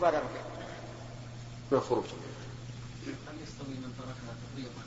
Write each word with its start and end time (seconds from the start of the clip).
بعد 0.00 0.14
بالخروج 1.70 2.04
هل 3.06 3.34
يستوي 3.42 3.74
من 3.74 3.92
تركها 3.98 4.34
تفريطا 4.42 4.82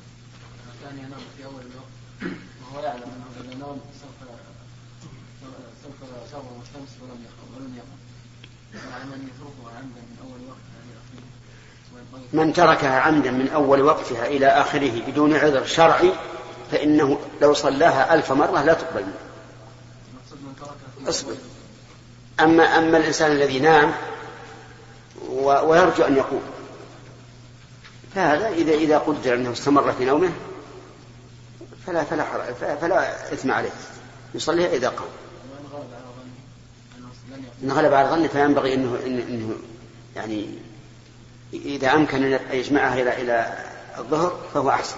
كان 0.83 0.97
ينام 0.97 1.19
في 1.37 1.45
أول 1.45 1.61
الوقت 1.61 2.35
وهو 2.61 2.83
يعلم 2.83 3.03
أنه 3.03 3.49
إذا 3.49 3.55
نام 3.59 3.79
سوف 4.01 4.29
سوف 5.83 6.09
تغرب 6.31 6.61
الشمس 6.61 6.89
ولم 7.01 7.23
يقم 7.23 7.55
ولم 7.55 7.75
يقم. 7.77 8.01
وعلى 8.73 9.05
من 9.05 9.29
يتركها 9.29 9.77
عمدا 9.77 10.01
من 10.01 10.17
أول 10.21 10.49
وقت 10.49 10.57
من 12.33 12.53
تركها 12.53 12.99
عمدا 12.99 13.31
من 13.31 13.49
أول 13.49 13.81
وقتها 13.81 14.27
إلى 14.27 14.47
آخره 14.47 15.01
بدون 15.07 15.35
عذر 15.35 15.65
شرعي 15.65 16.11
فإنه 16.71 17.19
لو 17.41 17.53
صلاها 17.53 18.13
ألف 18.13 18.31
مرة 18.31 18.63
لا 18.63 18.73
تقبل 18.73 19.03
منه. 19.03 19.13
أصبر. 21.09 21.35
أما 22.39 22.63
أما 22.63 22.97
الإنسان 22.97 23.31
الذي 23.31 23.59
نام 23.59 23.93
ويرجو 25.39 26.03
أن 26.03 26.15
يقوم. 26.15 26.41
فهذا 28.15 28.47
إذا 28.47 28.73
إذا 28.73 28.97
قدر 28.97 29.33
أنه 29.33 29.51
استمر 29.51 29.91
في 29.91 30.05
نومه 30.05 30.31
فلا 31.87 32.03
فلا 32.03 32.53
فلا 32.75 33.33
إثم 33.33 33.51
عليه. 33.51 33.71
يصليها 34.33 34.73
إذا 34.73 34.89
قام. 34.89 35.07
إن 37.63 37.71
غلب 37.71 37.93
على 37.93 38.09
ظنه 38.09 38.27
فينبغي 38.27 38.73
أنه 38.73 38.99
إنه 39.05 39.55
يعني 40.15 40.47
إذا 41.53 41.93
أمكن 41.93 42.23
أن 42.23 42.39
يجمعها 42.51 43.01
إلى 43.01 43.21
إلى 43.21 43.65
الظهر 43.97 44.39
فهو 44.53 44.69
أحسن. 44.69 44.97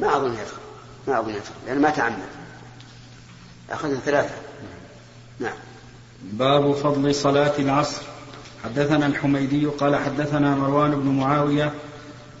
ما 0.00 0.16
أظن 0.16 0.32
يدخل 0.32 0.56
ما 1.08 1.20
أظن 1.20 1.30
يدخل 1.30 1.54
لأنه 1.66 1.80
ما 1.80 1.90
تعمد. 1.90 2.28
أخذنا 3.70 3.98
ثلاثة. 3.98 4.34
نعم. 5.38 5.67
باب 6.22 6.72
فضل 6.72 7.14
صلاة 7.14 7.58
العصر. 7.58 8.02
حدثنا 8.64 9.06
الحميدي 9.06 9.66
قال 9.66 9.96
حدثنا 9.96 10.56
مروان 10.56 10.90
بن 10.90 11.08
معاوية 11.08 11.72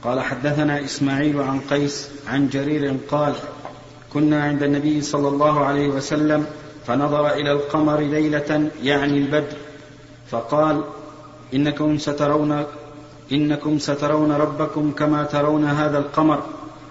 قال 0.04 0.20
حدثنا 0.20 0.84
إسماعيل 0.84 1.40
عن 1.40 1.60
قيس 1.60 2.10
عن 2.28 2.48
جرير 2.48 2.96
قال 3.10 3.34
كنا 4.12 4.42
عند 4.42 4.62
النبي 4.62 5.02
صلى 5.02 5.28
الله 5.28 5.64
عليه 5.64 5.88
وسلم 5.88 6.46
فنظر 6.86 7.34
إلى 7.34 7.52
القمر 7.52 8.00
ليلة 8.00 8.70
يعني 8.82 9.18
البدر 9.18 9.56
فقال 10.30 10.84
إنكم 11.54 11.98
سترون 11.98 12.64
إنكم 13.32 13.78
سترون 13.78 14.32
ربكم 14.32 14.92
كما 14.92 15.24
ترون 15.24 15.64
هذا 15.64 15.98
القمر 15.98 16.42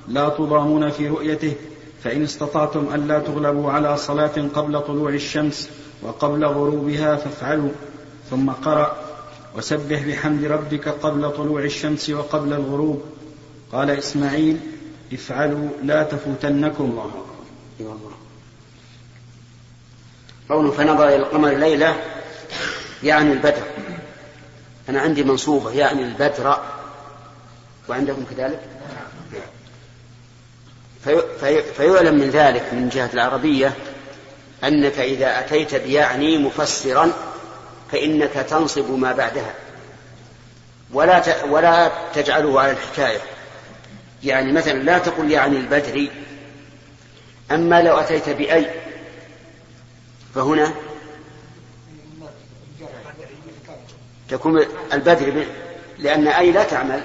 لا 0.08 0.30
تضامون 0.30 0.90
في 0.90 1.08
رؤيته 1.08 1.54
فإن 2.04 2.24
استطعتم 2.24 2.94
ألا 2.94 3.20
تغلبوا 3.20 3.72
على 3.72 3.98
صلاة 3.98 4.48
قبل 4.54 4.82
طلوع 4.82 5.10
الشمس 5.10 5.70
وقبل 6.02 6.46
غروبها 6.46 7.16
فافعلوا 7.16 7.72
ثم 8.30 8.50
قرأ 8.50 8.98
وسبح 9.56 10.02
بحمد 10.02 10.46
ربك 10.46 10.88
قبل 10.88 11.32
طلوع 11.32 11.62
الشمس 11.62 12.10
وقبل 12.10 12.54
الغروب. 12.54 13.04
قال 13.72 13.90
إسماعيل 13.90 14.60
افعلوا 15.14 15.70
لا 15.84 16.04
تفوتنكم. 16.04 16.84
الله 16.84 17.12
قوله 20.50 20.72
فنظر 20.72 21.08
إلى 21.08 21.16
القمر 21.16 21.50
ليلة 21.50 21.96
يعني 23.04 23.34
البدر. 23.34 23.64
أنا 24.90 25.02
عندي 25.02 25.24
منصوبة 25.24 25.72
يعني 25.72 26.04
البدر. 26.04 26.58
وعندكم 27.90 28.24
كذلك؟ 28.32 28.60
في 31.08 31.22
في 31.40 31.62
فيعلم 31.74 32.16
من 32.16 32.30
ذلك 32.30 32.74
من 32.74 32.90
جهة 32.90 33.10
العربية 33.14 33.74
أنك 34.64 35.00
إذا 35.00 35.40
أتيت 35.40 35.76
بيعني 35.76 36.38
مفسرا 36.38 37.12
فإنك 37.92 38.32
تنصب 38.32 38.92
ما 38.92 39.14
بعدها. 39.14 39.54
ولا 40.94 41.24
ولا 41.46 41.92
تجعله 42.16 42.62
على 42.62 42.72
الحكاية. 42.72 43.20
يعني 44.24 44.54
مثلا 44.54 44.74
لا 44.74 44.98
تقل 44.98 45.32
يعني 45.32 45.58
البدر 45.58 46.08
أما 47.52 47.82
لو 47.82 47.98
أتيت 47.98 48.30
بأي 48.30 48.68
فهنا 50.36 50.74
تكون 54.30 54.66
البدر 54.94 55.46
لأن 56.00 56.28
أي 56.28 56.52
لا 56.52 56.64
تعمل 56.64 57.02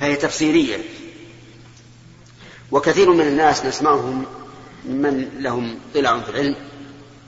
فهي 0.00 0.16
تفسيرية. 0.16 0.76
وكثير 2.74 3.10
من 3.10 3.20
الناس 3.20 3.64
نسمعهم 3.64 4.24
من 4.84 5.30
لهم 5.38 5.78
طلع 5.94 6.20
في 6.20 6.30
العلم. 6.30 6.56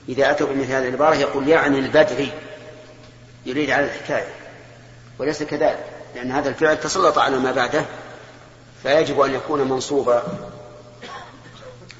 إذا 0.09 0.31
أتوا 0.31 0.47
بمثل 0.47 0.71
هذه 0.71 0.87
العبارة 0.87 1.15
يقول 1.15 1.47
يعني 1.47 1.79
البدري 1.79 2.31
يريد 3.45 3.69
على 3.69 3.85
الحكاية. 3.85 4.33
وليس 5.19 5.43
كذلك 5.43 5.85
لأن 6.15 6.31
هذا 6.31 6.49
الفعل 6.49 6.79
تسلط 6.79 7.17
على 7.17 7.39
ما 7.39 7.51
بعده 7.51 7.85
فيجب 8.83 9.19
أن 9.19 9.33
يكون 9.33 9.61
منصوبا. 9.61 10.23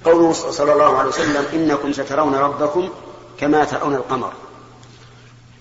قوله 0.05 0.33
صلى 0.33 0.73
الله 0.73 0.97
عليه 0.97 1.09
وسلم 1.09 1.45
إنكم 1.53 1.93
سترون 1.93 2.35
ربكم 2.35 2.89
كما 3.39 3.63
ترون 3.63 3.95
القمر. 3.95 4.33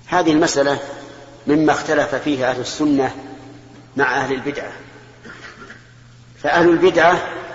هذه 0.07 0.33
المسألة 0.33 0.79
مما 1.47 1.73
اختلف 1.73 2.15
فيه 2.15 2.51
أهل 2.51 2.61
السنة 2.61 3.15
مع 3.97 4.17
أهل 4.17 4.33
البدعة. 4.33 4.73
فأهل 6.43 6.69
البدعة 6.69 7.46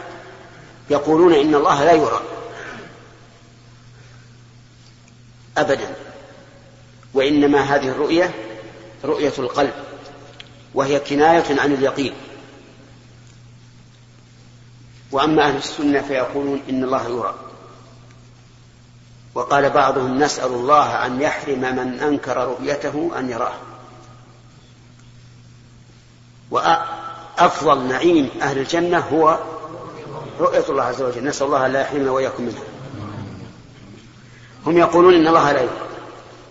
يقولون 0.91 1.34
إن 1.34 1.56
الله 1.56 1.84
لا 1.84 1.91
يرى 1.91 2.22
أبدا 5.57 5.96
وإنما 7.13 7.62
هذه 7.62 7.88
الرؤية 7.90 8.34
رؤية 9.03 9.34
القلب 9.40 9.74
وهي 10.74 11.00
كناية 11.00 11.62
عن 11.62 11.74
اليقين. 11.74 12.13
وأما 15.12 15.47
أهل 15.47 15.57
السنة 15.57 16.01
فيقولون 16.01 16.62
إن 16.69 16.84
الله 16.84 17.07
يرى. 17.07 17.35
وقال 19.35 19.69
بعضهم 19.69 20.24
نسأل 20.24 20.51
الله 20.51 21.06
أن 21.06 21.22
يحرم 21.22 21.59
من 21.59 22.00
أنكر 22.00 22.38
رؤيته 22.38 23.12
أن 23.19 23.30
يراه. 23.30 23.53
وأفضل 26.51 27.88
نعيم 27.88 28.30
أهل 28.41 28.57
الجنة 28.57 29.00
هو 29.00 29.40
رؤية 30.41 30.63
الله 30.69 30.84
عز 30.84 31.02
وجل. 31.02 31.25
نسأل 31.25 31.47
الله 31.47 31.68
لا 31.68 31.81
يحرمنا 31.81 32.12
وإياكم 32.12 32.44
منها. 32.44 32.63
هم 34.66 34.78
يقولون 34.78 35.13
إن 35.13 35.28
الله 35.28 35.52
لا 35.52 35.62
يرى 35.62 35.72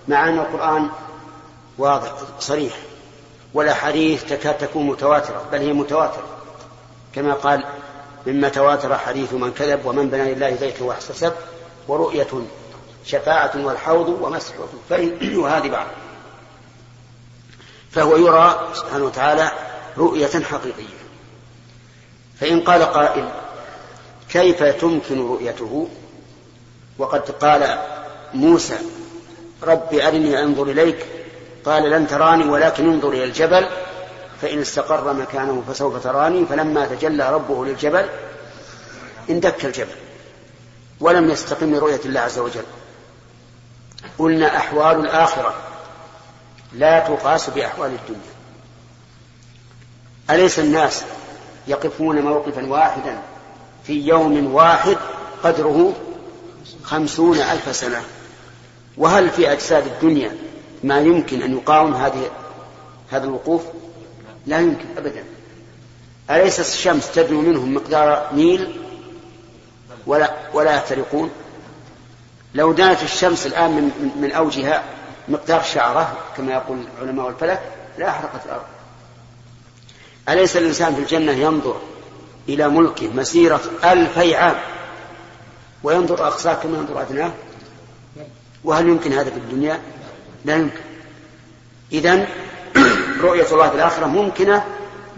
مع 0.08 0.28
أن 0.28 0.38
القرآن 0.38 0.88
واضح 1.78 2.12
صريح. 2.38 2.72
والأحاديث 3.54 4.24
تكاد 4.24 4.58
تكون 4.58 4.86
متواترة 4.86 5.44
بل 5.52 5.58
هي 5.58 5.72
متواترة. 5.72 6.24
كما 7.14 7.34
قال 7.34 7.64
مما 8.26 8.48
تواتر 8.48 8.98
حديث 8.98 9.32
من 9.32 9.52
كذب 9.52 9.86
ومن 9.86 10.10
بنى 10.10 10.34
لله 10.34 10.50
بيته 10.50 10.84
واحتسب 10.84 11.32
ورؤية 11.88 12.28
شفاعة 13.04 13.52
والحوض 13.56 14.08
ومسح 14.08 14.54
وهذه 15.42 15.68
بعض. 15.68 15.86
فهو 17.90 18.16
يرى 18.16 18.68
سبحانه 18.74 19.04
وتعالى 19.04 19.50
رؤية 19.98 20.44
حقيقية. 20.44 21.00
فإن 22.40 22.60
قال 22.60 22.82
قائل 22.82 23.28
كيف 24.32 24.62
تمكن 24.62 25.28
رؤيته؟ 25.28 25.88
وقد 26.98 27.30
قال 27.30 27.78
موسى 28.34 28.78
رب 29.62 29.94
أرني 29.94 30.42
أنظر 30.42 30.62
إليك. 30.62 31.06
قال 31.64 31.90
لن 31.90 32.06
تراني 32.06 32.44
ولكن 32.44 32.92
انظر 32.92 33.08
إلى 33.08 33.24
الجبل 33.24 33.68
فإن 34.42 34.60
استقر 34.60 35.12
مكانه 35.12 35.62
فسوف 35.68 36.04
تراني. 36.04 36.46
فلما 36.46 36.86
تجلى 36.86 37.34
ربه 37.34 37.64
للجبل 37.64 38.08
اندك 39.30 39.64
الجبل 39.64 39.94
ولم 41.00 41.30
يستقم 41.30 41.74
لرؤية 41.74 42.00
الله 42.04 42.20
عز 42.20 42.38
وجل. 42.38 42.64
قلنا 44.18 44.56
أحوال 44.56 45.00
الآخرة 45.00 45.54
لا 46.72 46.98
تقاس 46.98 47.50
بأحوال 47.50 47.90
الدنيا. 47.90 48.30
أليس 50.30 50.58
الناس 50.58 51.04
يقفون 51.66 52.20
موقفا 52.20 52.66
واحدا 52.66 53.22
في 53.84 54.06
يوم 54.06 54.54
واحد 54.54 54.96
قدره 55.42 55.92
خمسون 56.82 57.36
ألف 57.36 57.76
سنة. 57.76 58.02
وهل 58.96 59.30
في 59.30 59.52
أجساد 59.52 59.86
الدنيا 59.86 60.36
ما 60.84 61.00
يمكن 61.00 61.42
أن 61.42 61.56
يقاوم 61.56 61.94
هذه 61.94 62.30
هذا 63.10 63.24
الوقوف؟ 63.24 63.62
لا 64.46 64.58
يمكن 64.58 64.84
أبدا. 64.96 65.24
أليس 66.30 66.60
الشمس 66.60 67.12
تدنو 67.12 67.40
منهم 67.40 67.74
مقدار 67.74 68.30
ميل 68.32 68.80
ولا 70.06 70.34
ولا 70.54 70.76
يفترقون. 70.76 71.30
لو 72.54 72.72
دانت 72.72 73.02
الشمس 73.02 73.46
الآن 73.46 73.70
من, 73.70 74.10
من 74.20 74.32
أوجها 74.32 74.84
مقدار 75.28 75.62
شعرة 75.62 76.16
كما 76.36 76.52
يقول 76.52 76.78
علماء 77.00 77.28
الفلك 77.28 77.62
لا 77.98 78.08
أحرقت 78.08 78.46
الأرض. 78.46 78.64
أليس 80.28 80.56
الإنسان 80.56 80.94
في 80.94 81.00
الجنة 81.00 81.32
ينظر 81.32 81.80
إلى 82.48 82.68
ملكه 82.68 83.08
مسيرة 83.08 83.60
ألفي 83.84 84.36
عام. 84.36 84.56
وينظر 85.82 86.26
أقصاه 86.26 86.54
كما 86.54 86.78
ينظر 86.78 87.02
أدناه. 87.02 87.32
وهل 88.64 88.88
يمكن 88.88 89.12
هذا 89.12 89.30
في 89.30 89.36
الدنيا؟ 89.36 89.80
لا 90.44 90.56
يمكن. 90.56 90.80
إذن 91.92 92.26
رؤية 93.22 93.46
الله 93.52 93.68
في 93.68 93.74
الآخرة 93.74 94.06
ممكنة 94.06 94.64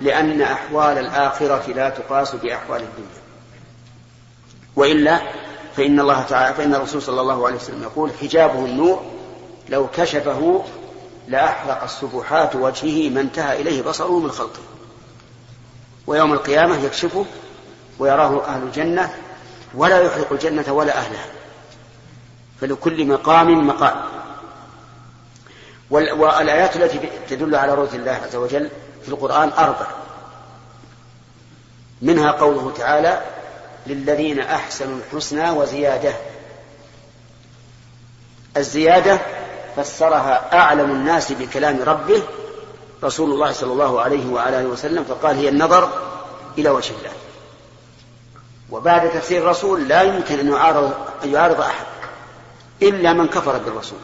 لأن 0.00 0.42
أحوال 0.42 0.98
الآخرة 0.98 1.72
لا 1.72 1.88
تقاس 1.88 2.34
بأحوال 2.34 2.80
الدنيا. 2.80 3.22
وإلا 4.76 5.20
فإن 5.76 6.00
الله 6.00 6.22
تعالى 6.22 6.54
فإن 6.54 6.74
الرسول 6.74 7.02
صلى 7.02 7.20
الله 7.20 7.46
عليه 7.46 7.56
وسلم 7.56 7.82
يقول 7.82 8.10
حجابه 8.20 8.64
النور 8.64 9.02
لو 9.68 9.86
كشفه 9.96 10.64
لأحرق 11.28 11.82
السبحات 11.82 12.56
وجهه 12.56 13.10
ما 13.10 13.20
انتهى 13.20 13.60
إليه 13.60 13.82
بصره 13.82 14.18
من 14.18 14.30
خلقه. 14.30 14.71
ويوم 16.06 16.32
القيامة 16.32 16.76
يكشفه 16.76 17.26
ويراه 17.98 18.44
أهل 18.46 18.62
الجنة 18.62 19.14
ولا 19.74 20.00
يحرق 20.00 20.32
الجنة 20.32 20.72
ولا 20.72 20.98
أهلها. 20.98 21.26
فلكل 22.60 23.06
مقام 23.06 23.66
مقام 23.66 24.02
والآيات 25.90 26.76
التي 26.76 27.10
تدل 27.28 27.54
على 27.54 27.74
رؤية 27.74 27.96
الله 27.96 28.12
عز 28.12 28.36
وجل 28.36 28.68
في 29.02 29.08
القرآن 29.08 29.48
أربع. 29.48 29.86
منها 32.02 32.30
قوله 32.30 32.72
تعالى 32.78 33.22
للذين 33.86 34.40
أحسنوا 34.40 34.98
الحسنى 34.98 35.50
وزيادة. 35.50 36.12
الزيادة 38.56 39.18
فسرها 39.76 40.58
أعلم 40.58 40.90
الناس 40.90 41.32
بكلام 41.32 41.82
ربه 41.82 42.22
رسول 43.04 43.30
الله 43.30 43.52
صلى 43.52 43.72
الله 43.72 44.00
عليه 44.00 44.32
وعلى 44.32 44.60
آله 44.60 44.68
وسلم 44.68 45.04
فقال 45.04 45.36
هي 45.36 45.48
النظر 45.48 45.88
إلى 46.58 46.70
وجه 46.70 46.92
الله. 46.98 47.12
وبعد 48.70 49.10
تفسير 49.10 49.42
الرسول 49.42 49.88
لا 49.88 50.02
يمكن 50.02 50.38
أن 50.38 50.52
يعارض, 50.52 50.92
أن 51.24 51.32
يعارض 51.32 51.60
أحد 51.60 51.86
إلا 52.82 53.12
من 53.12 53.26
كفر 53.26 53.58
بالرسول. 53.58 53.98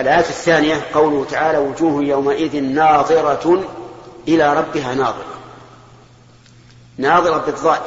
الآية 0.00 0.18
الثانية 0.18 0.86
قوله 0.94 1.26
تعالى 1.30 1.58
وجوه 1.58 2.04
يومئذ 2.04 2.62
ناظرة 2.62 3.64
إلى 4.28 4.54
ربها 4.54 4.94
ناظرة. 4.94 5.34
ناظرة 6.98 7.38
بالضاد. 7.38 7.82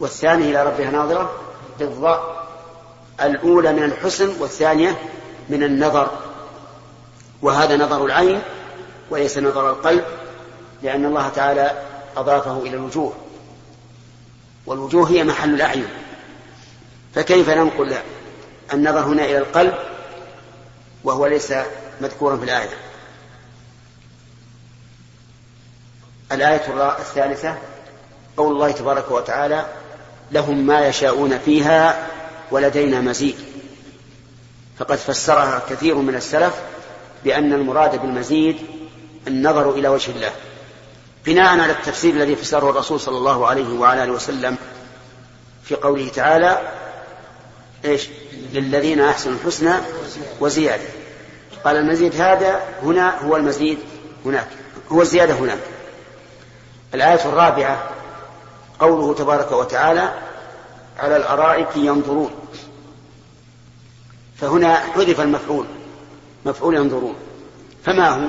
والثانية 0.00 0.50
إلى 0.50 0.66
ربها 0.66 0.90
ناظرة 0.90 1.32
بالضاء. 1.78 2.46
الأولى 3.20 3.72
من 3.72 3.82
الحسن 3.82 4.40
والثانية 4.40 4.98
من 5.48 5.62
النظر. 5.62 6.10
وهذا 7.42 7.76
نظر 7.76 8.04
العين 8.04 8.42
وليس 9.10 9.38
نظر 9.38 9.70
القلب 9.70 10.04
لأن 10.82 11.04
الله 11.04 11.28
تعالى 11.28 11.82
أضافه 12.16 12.58
إلى 12.58 12.76
الوجوه 12.76 13.12
والوجوه 14.66 15.10
هي 15.10 15.24
محل 15.24 15.54
الأعين. 15.54 15.88
فكيف 17.14 17.50
ننقل 17.50 17.94
النظر 18.72 19.00
هنا 19.00 19.24
إلى 19.24 19.38
القلب 19.38 19.74
وهو 21.04 21.26
ليس 21.26 21.52
مذكورا 22.00 22.36
في 22.36 22.44
الآية؟ 22.44 22.68
الآية 26.32 26.96
الثالثة 26.98 27.58
قول 28.36 28.52
الله 28.52 28.70
تبارك 28.70 29.10
وتعالى 29.10 29.66
لهم 30.32 30.66
ما 30.66 30.86
يشاءون 30.86 31.38
فيها 31.38 32.08
ولدينا 32.50 33.00
مزيد 33.00 33.36
فقد 34.78 34.96
فسرها 34.96 35.62
كثير 35.70 35.94
من 35.94 36.14
السلف 36.14 36.54
بأن 37.24 37.52
المراد 37.52 38.02
بالمزيد 38.02 38.56
النظر 39.28 39.70
إلى 39.70 39.88
وجه 39.88 40.10
الله. 40.10 40.32
بناء 41.26 41.58
على 41.60 41.72
التفسير 41.72 42.14
الذي 42.14 42.36
فسره 42.36 42.70
الرسول 42.70 43.00
صلى 43.00 43.16
الله 43.16 43.46
عليه 43.46 43.78
وعلى 43.78 44.04
آله 44.04 44.12
وسلم 44.12 44.56
في 45.64 45.74
قوله 45.74 46.08
تعالى 46.08 46.72
إيش؟ 47.84 48.08
للذين 48.52 49.00
أحسنوا 49.00 49.36
الحسنى 49.36 49.72
وزيادة. 50.40 50.84
قال 51.64 51.76
المزيد 51.76 52.20
هذا 52.20 52.60
هنا 52.82 53.18
هو 53.24 53.36
المزيد 53.36 53.78
هناك 54.24 54.48
هو 54.92 55.02
الزيادة 55.02 55.34
هناك. 55.34 55.58
الآية 56.94 57.24
الرابعة 57.24 57.90
قوله 58.80 59.14
تبارك 59.14 59.52
وتعالى 59.52 60.14
على 60.98 61.16
الأرائك 61.16 61.76
ينظرون. 61.76 62.30
فهنا 64.40 64.76
حذف 64.76 65.20
المفعول. 65.20 65.66
مفعول 66.46 66.74
ينظرون. 66.74 67.14
فما 67.84 68.08
هو؟ 68.08 68.28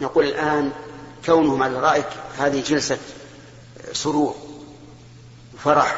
نقول 0.00 0.24
الآن 0.24 0.72
كونهم 1.26 1.62
على 1.62 1.72
الارائك 1.72 2.06
هذه 2.38 2.62
جلسة 2.62 2.98
سرور 3.92 4.34
وفرح 5.54 5.96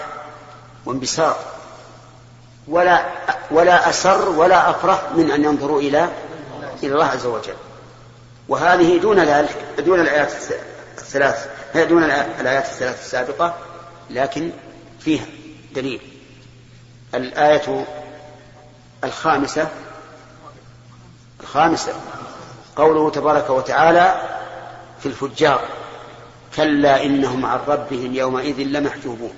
وانبساط. 0.87 1.37
ولا 2.69 3.07
ولا 3.51 3.91
أسر 3.91 4.29
ولا 4.29 4.71
أفرح 4.71 5.03
من 5.17 5.31
أن 5.31 5.45
ينظروا 5.45 5.81
إلى 5.81 6.09
إلى 6.83 6.93
الله 6.93 7.05
عز 7.05 7.27
وجل. 7.27 7.55
وهذه 8.49 8.99
دون 8.99 9.21
ذلك 9.21 9.57
دون 9.79 10.01
الآيات 10.01 10.33
الثلاث 10.99 11.49
دون 11.75 12.05
الآيات 12.41 12.65
الثلاث 12.65 13.01
السابقة 13.05 13.55
لكن 14.11 14.51
فيها 15.01 15.27
دليل. 15.75 16.01
الآية 17.15 17.87
الخامسة 19.05 19.69
الخامسة 21.41 21.93
قوله 22.77 23.11
تبارك 23.11 23.51
وتعالى 23.51 24.15
في 25.01 25.07
الفجار 25.07 25.61
كلا 26.57 27.05
إنهم 27.05 27.47
عن 27.47 27.59
ربهم 27.69 28.15
يومئذ 28.15 28.59
لمحجوبون. 28.59 29.33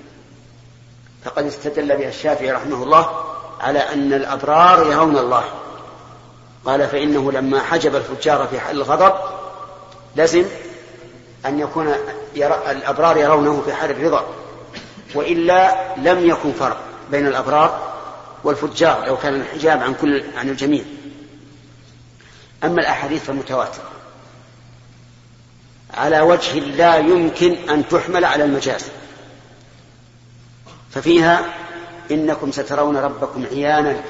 فقد 1.25 1.45
استدل 1.45 1.97
بها 1.97 2.09
الشافعي 2.09 2.51
رحمه 2.51 2.83
الله 2.83 3.23
على 3.61 3.79
أن 3.79 4.13
الأبرار 4.13 4.91
يرون 4.91 5.17
الله. 5.17 5.43
قال 6.65 6.87
فإنه 6.87 7.31
لما 7.31 7.59
حجب 7.59 7.95
الفجار 7.95 8.47
في 8.47 8.59
حال 8.59 8.75
الغضب 8.75 9.13
لزم 10.15 10.45
أن 11.45 11.59
يكون 11.59 11.95
يرى 12.35 12.61
الأبرار 12.71 13.17
يرونه 13.17 13.61
في 13.65 13.73
حال 13.73 13.91
الرضا 13.91 14.25
وإلا 15.15 15.75
لم 15.97 16.29
يكن 16.29 16.51
فرق 16.51 16.77
بين 17.11 17.27
الأبرار 17.27 17.93
والفجار 18.43 19.05
لو 19.05 19.17
كان 19.17 19.35
الحجاب 19.35 19.83
عن 19.83 19.93
كل 19.93 20.23
عن 20.37 20.49
الجميع. 20.49 20.83
أما 22.63 22.81
الأحاديث 22.81 23.23
فمتواترة. 23.23 23.91
على 25.93 26.21
وجه 26.21 26.59
لا 26.59 26.97
يمكن 26.97 27.69
أن 27.69 27.87
تحمل 27.87 28.25
على 28.25 28.43
المجاز. 28.43 28.85
ففيها 30.91 31.45
إنكم 32.11 32.51
سترون 32.51 32.97
ربكم 32.97 33.45
عيانا 33.45 34.01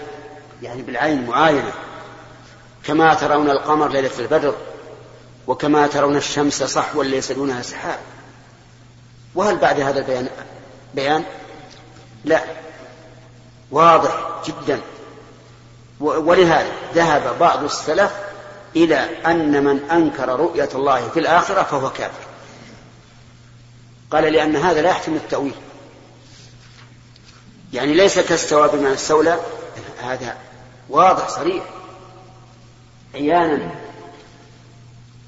يعني 0.62 0.82
بالعين 0.82 1.28
معاينة 1.28 1.72
كما 2.84 3.14
ترون 3.14 3.50
القمر 3.50 3.88
ليلة 3.88 4.20
البدر 4.20 4.56
وكما 5.48 5.88
ترون 5.88 6.16
الشمس 6.16 6.64
صحوا 6.64 7.04
ليس 7.04 7.32
دونها 7.32 7.62
سحاب. 7.62 8.00
وهل 9.36 9.58
بعد 9.58 9.80
هذا 9.80 10.00
البيان 10.00 10.28
بيان؟ 10.94 11.24
لا. 12.26 12.42
واضح 13.72 14.42
جدا. 14.46 14.82
ولهذا 16.00 16.72
ذهب 16.96 17.40
بعض 17.40 17.64
السلف 17.64 18.12
إلى 18.76 18.96
أن 19.26 19.64
من 19.64 19.90
أنكر 19.92 20.40
رؤية 20.40 20.70
الله 20.76 21.10
في 21.10 21.20
الآخرة 21.20 21.64
فهو 21.64 21.90
كافر. 21.90 22.24
قال 24.12 24.34
لأن 24.34 24.56
هذا 24.56 24.82
لا 24.82 24.90
يحتمل 24.90 25.16
التأويل. 25.16 25.56
يعني 27.74 27.94
ليس 27.94 28.20
كاستوى 28.20 28.68
بمعنى 28.68 28.94
السولة 28.94 29.40
هذا 30.02 30.38
واضح 30.90 31.30
صريح. 31.30 31.64
عيانا 33.16 33.72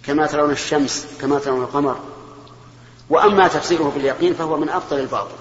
كما 0.03 0.27
ترون 0.27 0.51
الشمس 0.51 1.07
كما 1.21 1.39
ترون 1.39 1.63
القمر. 1.63 1.99
وأما 3.09 3.47
تفسيره 3.47 3.91
باليقين 3.95 4.33
فهو 4.33 4.57
من 4.57 4.69
أفضل 4.69 4.99
الباطل. 4.99 5.35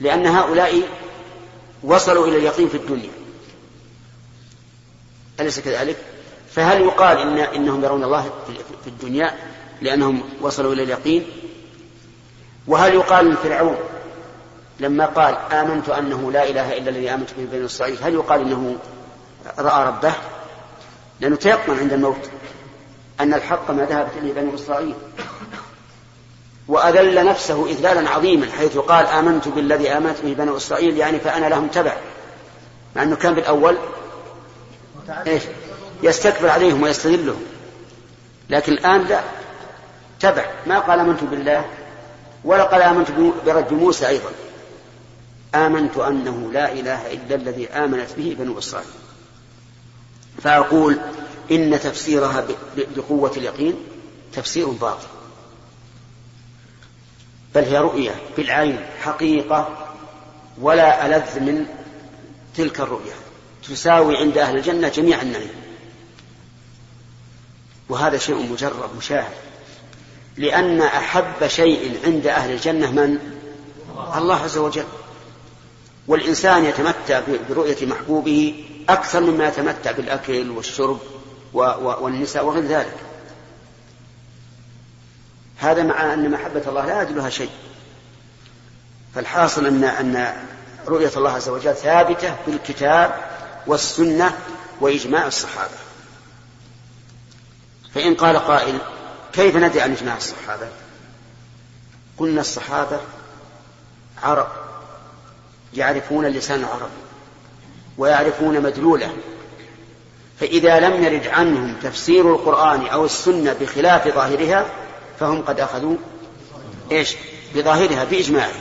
لأن 0.00 0.26
هؤلاء 0.26 0.82
وصلوا 1.82 2.26
إلى 2.26 2.36
اليقين 2.36 2.68
في 2.68 2.76
الدنيا. 2.76 3.19
أليس 5.40 5.60
كذلك؟ 5.60 5.96
فهل 6.54 6.80
يقال 6.80 7.18
إن 7.18 7.38
إنهم 7.38 7.84
يرون 7.84 8.04
الله 8.04 8.30
في 8.84 8.86
الدنيا 8.86 9.34
لأنهم 9.82 10.22
وصلوا 10.40 10.72
إلى 10.72 10.82
اليقين؟ 10.82 11.26
وهل 12.66 12.94
يقال 12.94 13.30
لفرعون 13.30 13.76
لما 14.80 15.06
قال 15.06 15.34
آمنت 15.52 15.88
أنه 15.88 16.32
لا 16.32 16.48
إله 16.48 16.78
إلا 16.78 16.90
الذي 16.90 17.14
آمنت 17.14 17.30
به 17.38 17.44
بني 17.52 17.64
إسرائيل 17.64 17.98
هل 18.02 18.14
يقال 18.14 18.40
إنه 18.40 18.76
رأى 19.58 19.86
ربه 19.86 20.12
لأنه 21.20 21.36
تيقن 21.36 21.78
عند 21.78 21.92
الموت 21.92 22.30
أن 23.20 23.34
الحق 23.34 23.70
ما 23.70 23.84
ذهبت 23.84 24.10
إليه 24.16 24.32
بني 24.32 24.54
إسرائيل 24.54 24.94
وأذل 26.68 27.24
نفسه 27.24 27.66
إذلالا 27.66 28.10
عظيما 28.10 28.46
حيث 28.58 28.78
قال 28.78 29.06
آمنت 29.06 29.48
بالذي 29.48 29.90
آمنت 29.90 30.16
به 30.24 30.34
بني 30.34 30.56
إسرائيل 30.56 30.96
يعني 30.96 31.20
فأنا 31.20 31.46
لهم 31.46 31.68
تبع 31.68 31.92
مع 32.96 33.02
أنه 33.02 33.16
كان 33.16 33.34
بالأول 33.34 33.76
إيش؟ 35.10 35.42
يستكبر 36.02 36.48
عليهم 36.48 36.82
ويستذلهم. 36.82 37.42
لكن 38.50 38.72
الآن 38.72 39.04
لا. 39.04 39.20
تبع. 40.20 40.46
ما 40.66 40.78
قال 40.78 41.00
آمنت 41.00 41.24
بالله 41.24 41.64
ولا 42.44 42.64
قال 42.64 42.82
آمنت 42.82 43.10
برب 43.46 43.72
موسى 43.72 44.08
أيضا. 44.08 44.30
آمنت 45.54 45.96
أنه 45.96 46.50
لا 46.52 46.72
إله 46.72 47.12
إلا 47.12 47.34
الذي 47.34 47.68
آمنت 47.68 48.08
به 48.16 48.36
بنو 48.38 48.58
إسرائيل. 48.58 48.90
فأقول 50.42 50.98
إن 51.50 51.80
تفسيرها 51.80 52.44
بقوة 52.96 53.32
اليقين 53.36 53.74
تفسير 54.32 54.66
باطل. 54.66 55.08
بل 57.54 57.64
هي 57.64 57.78
رؤية 57.78 58.14
بالعين 58.36 58.78
حقيقة 59.02 59.86
ولا 60.60 61.06
ألذ 61.06 61.40
من 61.40 61.66
تلك 62.56 62.80
الرؤية. 62.80 63.29
تساوي 63.68 64.16
عند 64.16 64.38
أهل 64.38 64.56
الجنة 64.56 64.88
جميع 64.88 65.22
النعيم. 65.22 65.50
وهذا 67.88 68.18
شيء 68.18 68.52
مجرب 68.52 68.96
مشاهد. 68.96 69.32
لأن 70.36 70.82
أحب 70.82 71.46
شيء 71.46 72.00
عند 72.04 72.26
أهل 72.26 72.50
الجنة 72.50 72.90
من؟ 72.90 73.18
الله 74.16 74.36
عز 74.36 74.58
وجل. 74.58 74.86
والإنسان 76.06 76.64
يتمتع 76.64 77.20
برؤية 77.50 77.86
محبوبه 77.86 78.64
أكثر 78.88 79.20
مما 79.20 79.48
يتمتع 79.48 79.90
بالأكل 79.90 80.50
والشرب 80.50 80.98
والنساء 81.52 82.44
وغير 82.44 82.64
ذلك. 82.64 82.96
هذا 85.58 85.82
مع 85.82 86.14
أن 86.14 86.30
محبة 86.30 86.62
الله 86.66 86.86
لا 86.86 87.02
يدلها 87.02 87.30
شيء. 87.30 87.50
فالحاصل 89.14 89.66
أن 89.66 89.84
أن 89.84 90.36
رؤية 90.86 91.10
الله 91.16 91.30
عز 91.30 91.48
وجل 91.48 91.74
ثابتة 91.74 92.36
بالكتاب 92.46 93.14
والسنة 93.66 94.38
وإجماع 94.80 95.26
الصحابة. 95.26 95.74
فإن 97.94 98.14
قال 98.14 98.36
قائل 98.36 98.78
كيف 99.32 99.56
ندري 99.56 99.80
عن 99.80 99.92
إجماع 99.92 100.16
الصحابة؟ 100.16 100.68
قلنا 102.18 102.40
الصحابة 102.40 103.00
عرب 104.22 104.48
يعرفون 105.74 106.26
اللسان 106.26 106.60
العربي 106.60 107.00
ويعرفون 107.98 108.60
مدلوله. 108.62 109.16
فإذا 110.40 110.80
لم 110.80 111.04
يرد 111.04 111.26
عنهم 111.26 111.76
تفسير 111.82 112.34
القرآن 112.34 112.86
أو 112.86 113.04
السنة 113.04 113.52
بخلاف 113.52 114.08
ظاهرها 114.08 114.66
فهم 115.20 115.42
قد 115.42 115.60
أخذوا 115.60 115.96
إيش؟ 116.92 117.16
بظاهرها 117.54 118.04
بإجماعه 118.04 118.52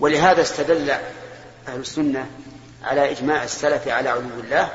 ولهذا 0.00 0.42
استدل 0.42 0.90
أهل 1.68 1.80
السنة 1.80 2.26
على 2.82 3.10
إجماع 3.10 3.44
السلف 3.44 3.88
على 3.88 4.08
علو 4.08 4.40
الله 4.44 4.68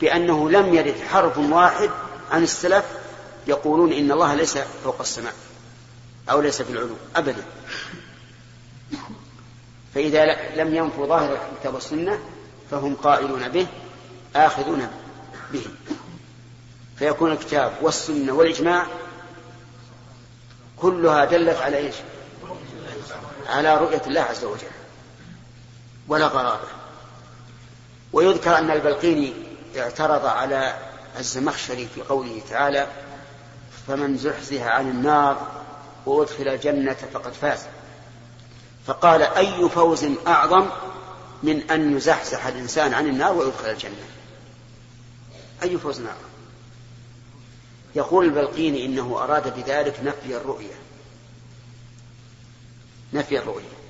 بأنه 0.00 0.50
لم 0.50 0.74
يرد 0.74 1.00
حرف 1.10 1.38
واحد 1.38 1.90
عن 2.30 2.42
السلف 2.42 2.84
يقولون 3.46 3.92
إن 3.92 4.12
الله 4.12 4.34
ليس 4.34 4.58
فوق 4.84 5.00
السماء 5.00 5.34
أو 6.30 6.40
ليس 6.40 6.62
في 6.62 6.72
العلو 6.72 6.96
أبدا. 7.16 7.44
فإذا 9.94 10.24
لم 10.56 10.74
ينفوا 10.74 11.06
ظاهر 11.06 11.38
الكتاب 11.52 11.74
والسنة 11.74 12.18
فهم 12.70 12.94
قائلون 12.94 13.48
به 13.48 13.66
آخذون 14.36 14.90
به. 15.52 15.66
فيكون 16.98 17.32
الكتاب 17.32 17.72
والسنة 17.80 18.32
والإجماع 18.32 18.86
كلها 20.76 21.24
دلت 21.24 21.56
على 21.56 21.76
إيش؟ 21.76 21.94
على 23.48 23.76
رؤية 23.76 24.02
الله 24.06 24.20
عز 24.20 24.44
وجل 24.44 24.66
ولا 26.08 26.26
غرابة. 26.26 26.85
ويذكر 28.16 28.58
أن 28.58 28.70
البلقيني 28.70 29.32
اعترض 29.78 30.26
على 30.26 30.78
الزمخشري 31.18 31.88
في 31.94 32.02
قوله 32.02 32.40
تعالى 32.50 32.86
فمن 33.86 34.16
زحزح 34.16 34.62
عن 34.62 34.90
النار 34.90 35.64
وأدخل 36.06 36.48
الجنة 36.48 36.96
فقد 37.12 37.32
فاز. 37.32 37.66
فقال 38.86 39.22
أي 39.22 39.68
فوز 39.68 40.06
أعظم 40.26 40.68
من 41.42 41.70
أن 41.70 41.96
يزحزح 41.96 42.46
الإنسان 42.46 42.94
عن 42.94 43.06
النار 43.06 43.32
ويدخل 43.32 43.70
الجنة؟ 43.70 44.06
أي 45.62 45.78
فوز 45.78 46.00
أعظم؟ 46.00 46.16
يقول 47.94 48.24
البلقيني 48.24 48.86
إنه 48.86 49.18
أراد 49.22 49.56
بذلك 49.56 50.00
نفي 50.04 50.36
الرؤية. 50.36 50.74
نفي 53.12 53.38
الرؤية. 53.38 53.85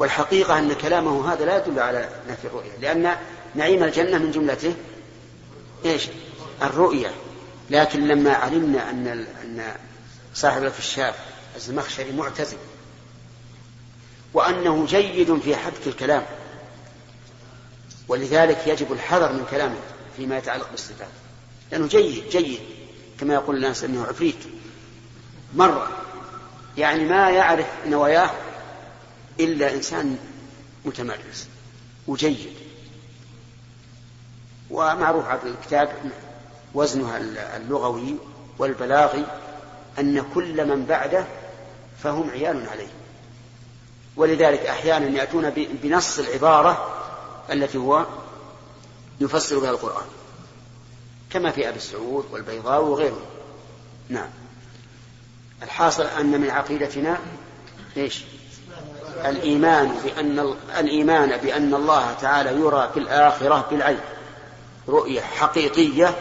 والحقيقة 0.00 0.58
أن 0.58 0.72
كلامه 0.72 1.32
هذا 1.32 1.44
لا 1.44 1.56
يدل 1.56 1.80
على 1.80 2.08
نفي 2.28 2.44
الرؤية 2.44 2.76
لأن 2.80 3.16
نعيم 3.54 3.84
الجنة 3.84 4.18
من 4.18 4.30
جملته 4.30 4.74
إيش؟ 5.84 6.08
الرؤية. 6.62 7.10
لكن 7.70 8.08
لما 8.08 8.32
علمنا 8.32 8.90
أن 8.90 9.26
أن 9.44 9.74
صاحب 10.34 10.64
الكشاف 10.64 11.14
الزمخشري 11.56 12.12
معتزل 12.12 12.56
وأنه 14.34 14.86
جيد 14.86 15.38
في 15.38 15.56
حبك 15.56 15.86
الكلام 15.86 16.22
ولذلك 18.08 18.66
يجب 18.66 18.92
الحذر 18.92 19.32
من 19.32 19.46
كلامه 19.50 19.80
فيما 20.16 20.38
يتعلق 20.38 20.70
بالصفات. 20.70 21.08
لأنه 21.72 21.86
جيد 21.86 22.28
جيد 22.28 22.60
كما 23.20 23.34
يقول 23.34 23.56
الناس 23.56 23.84
أنه 23.84 24.04
عفريت 24.04 24.38
مرة. 25.54 25.88
يعني 26.76 27.04
ما 27.04 27.30
يعرف 27.30 27.66
نواياه 27.86 28.30
إلا 29.40 29.74
إنسان 29.74 30.18
متمرس 30.84 31.48
وجيد. 32.06 32.52
ومعروف 34.70 35.26
على 35.26 35.40
الكتاب 35.44 35.92
وزنها 36.74 37.18
اللغوي 37.56 38.16
والبلاغي 38.58 39.26
أن 39.98 40.24
كل 40.34 40.66
من 40.66 40.84
بعده 40.84 41.26
فهم 42.02 42.30
عيال 42.30 42.68
عليه. 42.68 42.90
ولذلك 44.16 44.60
أحيانا 44.60 45.06
يأتون 45.06 45.50
بنص 45.82 46.18
العبارة 46.18 46.96
التي 47.52 47.78
هو 47.78 48.06
يفسر 49.20 49.58
بها 49.58 49.70
القرآن. 49.70 50.06
كما 51.30 51.50
في 51.50 51.68
أبي 51.68 51.76
السعود 51.76 52.26
والبيضاوي 52.30 52.90
وغيرهم. 52.90 53.24
نعم. 54.08 54.28
الحاصل 55.62 56.02
أن 56.02 56.40
من 56.40 56.50
عقيدتنا 56.50 57.18
إيش؟ 57.96 58.24
الإيمان 59.26 59.94
بأن 60.04 60.54
الإيمان 60.78 61.36
بأن 61.36 61.74
الله 61.74 62.12
تعالى 62.12 62.50
يرى 62.50 62.90
في 62.94 63.00
الآخرة 63.00 63.66
بالعين. 63.70 64.00
رؤية 64.88 65.20
حقيقية 65.20 66.14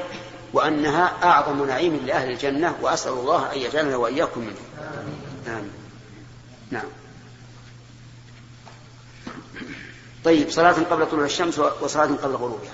وأنها 0.54 1.14
أعظم 1.24 1.68
نعيم 1.68 1.96
لأهل 2.06 2.32
الجنة 2.32 2.76
وأسأل 2.82 3.12
الله 3.12 3.54
أن 3.54 3.58
يجعلنا 3.58 3.96
وإياكم 3.96 4.42
منه. 4.42 4.88
آمين 5.48 5.72
نعم. 6.72 6.86
طيب 10.26 10.50
صلاة 10.50 10.72
قبل 10.72 11.10
طلوع 11.10 11.26
الشمس 11.26 11.60
وصلاة 11.60 12.06
قبل 12.06 12.36
غروبها. 12.36 12.74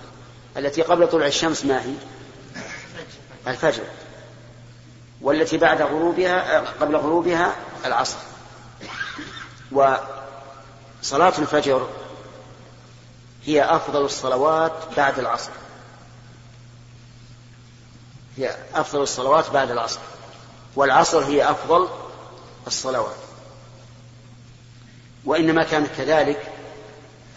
التي 0.58 0.82
قبل 0.82 1.08
طلوع 1.08 1.28
الشمس 1.28 1.66
ما 1.66 1.82
هي؟ 1.82 1.94
الفجر. 3.48 3.84
والتي 5.22 5.58
بعد 5.58 5.82
غروبها 5.82 6.60
قبل 6.60 6.96
غروبها 6.96 7.56
العصر. 7.86 8.18
وصلاة 11.06 11.34
الفجر 11.40 11.88
هي 13.46 13.64
أفضل 13.76 14.06
الصلوات 14.06 14.74
بعد 14.98 15.20
العصر. 15.20 15.52
هي 18.38 18.56
أفضل 18.74 19.02
الصلوات 19.02 19.50
بعد 19.50 19.72
العصر. 19.72 20.00
والعصر 20.76 21.24
هي 21.24 21.52
أفضل 21.52 21.88
الصلوات. 22.68 23.16
وإنما 25.26 25.64
كانت 25.64 25.88
كذلك 25.98 26.52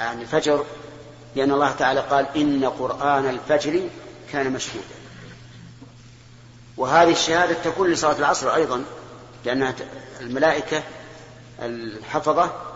عن 0.01 0.21
الفجر 0.21 0.65
لأن 1.37 1.51
الله 1.53 1.73
تعالى 1.73 2.01
قال 2.01 2.27
إن 2.37 2.65
قرآن 2.65 3.27
الفجر 3.29 3.89
كان 4.33 4.53
مشهودا. 4.53 4.95
وهذه 6.77 7.13
الشهادة 7.13 7.55
تكون 7.55 7.91
لصلاة 7.91 8.19
العصر 8.19 8.55
أيضا 8.55 8.85
لأن 9.45 9.75
الملائكة 10.21 10.83
الحفظة 11.63 12.68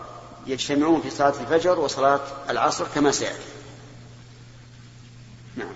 يجتمعون 0.47 1.01
في 1.01 1.09
صلاة 1.09 1.33
الفجر 1.41 1.79
وصلاة 1.79 2.19
العصر 2.49 2.85
كما 2.95 3.11
سيأتي. 3.11 3.43
نعم. 5.55 5.73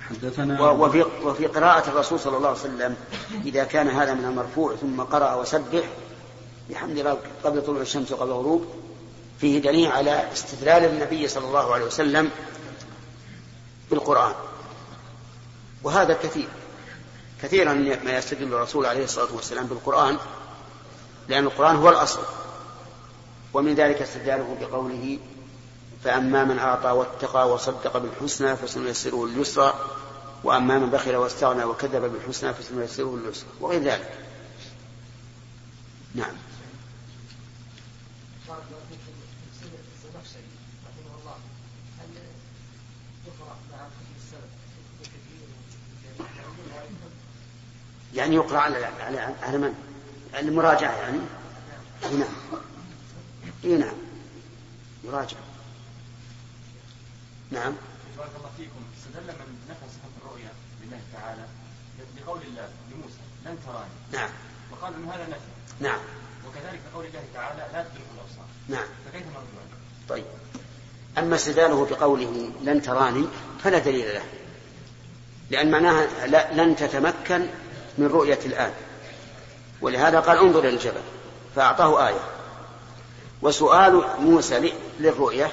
حدثنا 0.00 0.70
وفي 0.70 1.02
وفي 1.02 1.46
قراءة 1.46 1.88
الرسول 1.88 2.20
صلى 2.20 2.36
الله 2.36 2.48
عليه 2.48 2.60
وسلم 2.60 2.96
إذا 3.44 3.64
كان 3.64 3.88
هذا 3.88 4.14
من 4.14 4.24
المرفوع 4.24 4.76
ثم 4.76 5.00
قرأ 5.00 5.34
وسبح 5.34 5.84
بحمد 6.70 6.98
الله 6.98 7.18
قبل 7.44 7.62
طلوع 7.62 7.80
الشمس 7.80 8.12
وقبل 8.12 8.30
الغروب 8.30 8.66
فيه 9.40 9.58
دليل 9.58 9.92
على 9.92 10.32
استدلال 10.32 10.84
النبي 10.84 11.28
صلى 11.28 11.44
الله 11.44 11.74
عليه 11.74 11.84
وسلم 11.84 12.30
بالقرآن. 13.90 14.34
وهذا 15.82 16.14
كثير. 16.14 16.48
كثيرا 17.42 17.74
ما 18.04 18.16
يستدل 18.18 18.54
الرسول 18.54 18.86
عليه 18.86 19.04
الصلاة 19.04 19.34
والسلام 19.34 19.66
بالقرآن 19.66 20.18
لأن 21.28 21.44
القرآن 21.44 21.76
هو 21.76 21.88
الأصل. 21.88 22.20
ومن 23.54 23.74
ذلك 23.74 24.02
استدلاله 24.02 24.56
بقوله 24.60 25.18
فأما 26.04 26.44
من 26.44 26.58
أعطى 26.58 26.90
واتقى 26.90 27.50
وصدق 27.50 27.96
بالحسنى 27.96 28.56
فسنيسره 28.56 29.24
اليسرى 29.24 29.74
وأما 30.44 30.78
من 30.78 30.90
بخل 30.90 31.16
واستغنى 31.16 31.64
وكذب 31.64 32.02
بالحسنى 32.02 32.54
فسنيسره 32.54 33.14
اليسرى 33.14 33.48
وغير 33.60 33.82
ذلك. 33.82 34.18
نعم. 36.14 36.34
يعني 48.14 48.34
يقرأ 48.34 48.58
على 48.58 48.84
على 48.84 49.18
على 49.42 49.58
من؟ 49.58 49.91
المراجعة 50.38 50.92
يعني. 50.92 51.18
نعم. 52.02 52.28
إي 53.64 53.76
نعم. 53.76 53.94
يراجع 55.04 55.36
نعم. 57.50 57.72
بارك 58.18 58.30
الله 58.36 58.50
فيكم. 58.56 58.82
استدل 58.98 59.26
من 59.26 59.58
نفى 59.70 59.86
صفة 59.88 60.26
الرؤيا 60.26 60.48
لله 60.82 61.00
تعالى 61.12 61.44
بقول 62.16 62.40
الله 62.42 62.68
لموسى 62.90 63.22
لن 63.46 63.58
تراني. 63.66 63.90
نعم. 64.12 64.30
وقال 64.72 64.94
ان 64.94 65.08
هذا 65.08 65.26
نفي. 65.26 65.80
نعم. 65.80 66.00
وكذلك 66.48 66.80
قول 66.94 67.04
الله 67.06 67.24
تعالى 67.34 67.66
لا 67.72 67.82
تدرك 67.82 68.06
الأبصار. 68.14 68.46
نعم. 68.68 68.86
فكيف 69.06 69.26
نرد 69.26 69.34
عنه؟ 69.36 69.78
طيب. 70.08 70.24
أما 71.18 71.34
استدلاله 71.36 71.86
بقوله 71.86 72.52
لن 72.62 72.82
تراني 72.82 73.26
فلا 73.64 73.78
دليل 73.78 74.14
له. 74.14 74.24
لأن 75.50 75.70
معناها 75.70 76.26
لن 76.52 76.76
تتمكن 76.76 77.46
من 77.98 78.06
رؤية 78.06 78.38
الآن. 78.46 78.72
ولهذا 79.82 80.20
قال 80.20 80.38
انظر 80.38 80.58
إلى 80.58 80.68
الجبل 80.68 81.00
فأعطاه 81.56 82.08
آية. 82.08 82.20
وسؤال 83.42 84.04
موسى 84.18 84.72
للرؤية 85.00 85.52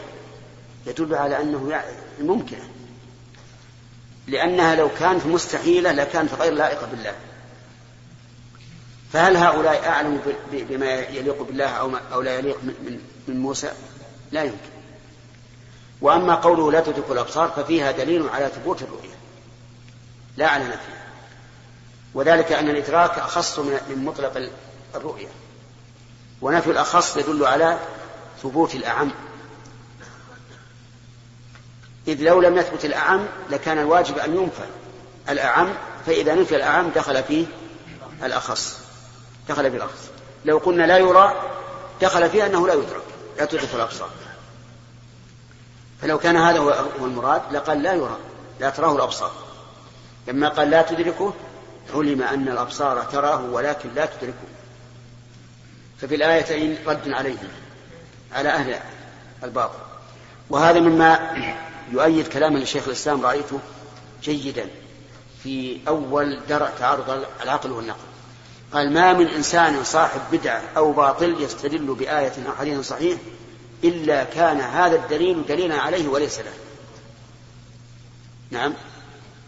يدل 0.88 1.16
على 1.16 1.42
أنه 1.42 1.84
ممكنة. 2.20 2.70
لأنها 4.28 4.76
لو 4.76 4.90
كانت 5.00 5.26
مستحيلة 5.26 5.92
لكانت 5.92 6.34
غير 6.34 6.54
لائقة 6.54 6.88
بالله. 6.92 7.14
فهل 9.14 9.38
هؤلاء 9.38 9.88
أعلم 9.88 10.22
بما 10.52 10.94
يليق 10.94 11.42
بالله 11.42 11.98
أو 12.14 12.22
لا 12.22 12.40
يليق 12.40 12.58
من, 12.64 13.00
من 13.28 13.40
موسى؟ 13.40 13.72
لا 14.32 14.44
يمكن. 14.44 14.58
وأما 16.02 16.36
قوله 16.36 16.72
لا 16.72 16.80
تدرك 16.80 17.12
الأبصار 17.12 17.50
ففيها 17.50 17.92
دليل 17.92 18.30
على 18.30 18.48
ثبوت 18.48 18.82
الرؤية. 18.82 19.16
لا 20.38 20.48
على 20.48 20.64
نفيها 20.64 21.09
وذلك 22.14 22.52
أن 22.52 22.70
الإدراك 22.70 23.20
أخص 23.20 23.60
من 23.60 24.04
مطلق 24.06 24.50
الرؤية. 24.96 25.28
ونفي 26.42 26.72
الأخص 26.72 27.18
يدل 27.18 27.46
على 27.46 27.80
ثبوت 28.44 28.76
الأعم. 28.76 29.12
إذ 32.08 32.22
لو 32.22 32.42
لم 32.42 32.58
يثبت 32.58 32.86
الأعم 32.86 33.26
لكان 33.50 33.80
الواجب 33.80 34.18
أن 34.18 34.36
ينفى 34.36 34.66
الأعم 35.30 35.74
فإذا 36.06 36.36
نفي 36.36 36.56
الأعم 36.56 36.90
دخل 36.90 37.24
فيه 37.24 37.46
الأخص. 38.24 38.80
دخل 39.50 39.72
في 39.72 39.78
الأخص. 39.78 40.10
لو 40.46 40.58
قلنا 40.58 40.84
لا 40.84 40.98
يرى 40.98 41.34
دخل 42.02 42.30
فيه 42.30 42.46
أنه 42.46 42.68
لا 42.68 42.74
يدرك 42.74 43.04
لا 43.38 43.46
تدرك 43.46 43.70
الأبصار. 43.76 44.10
فلو 46.02 46.18
كان 46.18 46.38
هذا 46.38 46.60
هو 46.60 47.06
المراد 47.06 47.42
لقال 47.52 47.84
لا 47.84 47.94
يرى 47.94 48.18
لا 48.60 48.70
تراه 48.70 48.96
الأبصار. 48.96 49.32
لما 50.28 50.50
قال 50.50 50.70
لا 50.70 50.82
تدركه 50.82 51.34
علم 51.96 52.22
أن 52.22 52.48
الأبصار 52.48 53.04
تراه 53.04 53.44
ولكن 53.44 53.90
لا 53.96 54.06
تدركه. 54.06 54.48
ففي 56.02 56.16
الآيتين 56.16 56.78
رد 56.88 57.10
عليهم 57.10 57.50
على 58.34 58.50
أهل 58.50 58.80
الباطل. 59.44 59.80
وهذا 60.50 60.80
مما 60.80 61.20
يؤيد 61.92 62.28
كلام 62.28 62.56
الشيخ 62.58 62.88
الإسلام 62.88 63.26
رأيته 63.26 63.60
جيدا. 64.24 64.66
في 65.44 65.80
أول 65.88 66.40
درء 66.50 66.70
تعارض 66.80 67.26
العقل 67.44 67.72
والنقل. 67.72 68.10
قال 68.74 68.94
ما 68.94 69.14
من 69.14 69.28
إنسان 69.28 69.84
صاحب 69.84 70.22
بدعة 70.32 70.62
أو 70.78 70.92
باطل 70.92 71.36
يستدل 71.40 71.96
بآية 71.96 72.34
أو 72.48 72.54
حديث 72.60 72.88
صحيح 72.88 73.18
إلا 73.84 74.24
كان 74.24 74.62
هذا 74.62 74.96
الدليل 74.96 75.46
دليلا 75.46 75.76
عليه 75.76 76.08
وليس 76.08 76.40
له. 76.40 76.54
نعم. 78.52 78.74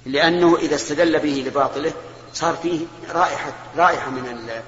لأنه 0.06 0.58
إذا 0.58 0.76
استدل 0.76 1.20
به 1.20 1.44
لباطله 1.48 1.94
صار 2.34 2.56
فيه 2.56 2.86
رائحة 3.10 3.54
رائحة 3.78 4.10
من 4.10 4.62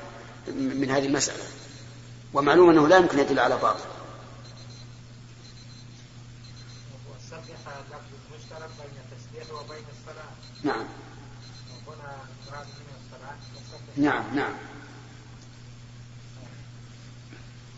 من 0.48 0.92
هذه 0.92 1.06
المسألة. 1.06 1.44
ومعلوم 2.34 2.70
أنه 2.70 2.88
لا 2.88 2.98
يمكن 2.98 3.20
يدل 3.20 3.40
على 3.40 3.58
باطل. 3.58 3.80
نعم. 10.64 10.86
نعم 13.98 14.36
نعم. 14.36 14.54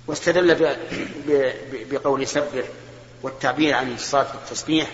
واستدل 0.07 0.75
بقول 1.91 2.27
سبح 2.27 2.65
والتعبير 3.23 3.73
عن 3.73 3.93
الصلاة 3.93 4.23
في 4.23 4.35
التسبيح. 4.35 4.91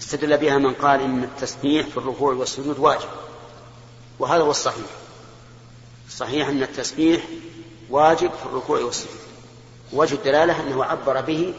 استدل 0.00 0.36
بها 0.36 0.58
من 0.58 0.74
قال 0.74 1.00
إن 1.00 1.24
التسبيح 1.24 1.86
في 1.86 1.96
الركوع 1.96 2.32
والسجود 2.32 2.78
واجب. 2.78 3.08
وهذا 4.18 4.42
هو 4.42 4.50
الصحيح. 4.50 4.86
الصحيح 6.08 6.48
أن 6.48 6.62
التسبيح 6.62 7.24
واجب 7.90 8.30
في 8.30 8.46
الركوع 8.46 8.80
والسجود. 8.80 9.20
وجه 9.92 10.14
الدلالة 10.14 10.60
أنه 10.60 10.84
عبر 10.84 11.20
به 11.20 11.54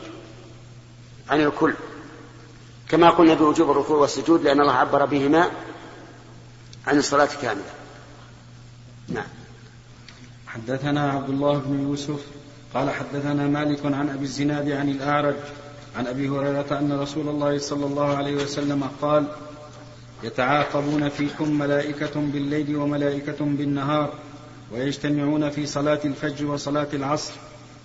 عن 1.29 1.41
الكل. 1.41 1.73
كما 2.89 3.09
قلنا 3.09 3.33
بوجوب 3.33 3.71
الركوع 3.71 3.97
والسجود 3.97 4.43
لأن 4.43 4.61
الله 4.61 4.73
عبر 4.73 5.05
بهما 5.05 5.51
عن 6.87 6.97
الصلاة 6.97 7.29
كاملة. 7.41 7.73
نعم. 9.07 9.27
حدثنا 10.47 11.11
عبد 11.11 11.29
الله 11.29 11.57
بن 11.57 11.83
يوسف 11.83 12.19
قال 12.73 12.89
حدثنا 12.89 13.47
مالك 13.47 13.85
عن 13.85 14.09
أبي 14.09 14.25
الزناد 14.25 14.71
عن 14.71 14.89
الأعرج 14.89 15.35
عن 15.95 16.07
أبي 16.07 16.29
هريرة 16.29 16.79
أن 16.79 16.99
رسول 16.99 17.29
الله 17.29 17.57
صلى 17.57 17.85
الله 17.85 18.15
عليه 18.15 18.35
وسلم 18.35 18.89
قال 19.01 19.27
يتعاقبون 20.23 21.09
فيكم 21.09 21.59
ملائكة 21.59 22.19
بالليل 22.19 22.75
وملائكة 22.75 23.45
بالنهار 23.45 24.13
ويجتمعون 24.71 25.49
في 25.49 25.65
صلاة 25.65 25.99
الفجر 26.05 26.45
وصلاة 26.45 26.87
العصر. 26.93 27.33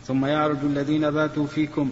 ثم 0.06 0.26
يعرج 0.26 0.58
الذين 0.62 1.10
باتوا 1.10 1.46
فيكم 1.46 1.90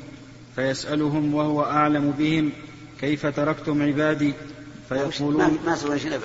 فيسألهم 0.56 1.34
وهو 1.34 1.64
أعلم 1.64 2.10
بهم 2.10 2.52
كيف 3.00 3.26
تركتم 3.26 3.82
عبادي؟ 3.82 4.32
فيقولون 4.88 5.58
ما 5.66 5.76
سوى 5.76 5.98
شيء 5.98 6.20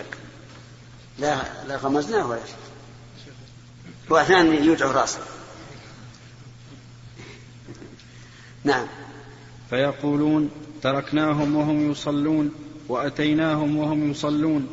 لا 1.19 1.37
لا 1.67 1.77
غمزناه 1.77 2.27
ولا 2.27 2.45
شيء. 2.45 2.55
واحيانا 4.09 4.53
يوجع 4.53 4.91
راسه. 4.91 5.19
نعم. 8.63 8.87
فيقولون 9.69 10.49
تركناهم 10.81 11.55
وهم 11.55 11.91
يصلون. 11.91 12.51
وأتيناهم 12.87 13.77
وهم 13.77 14.11
يصلون. 14.11 14.67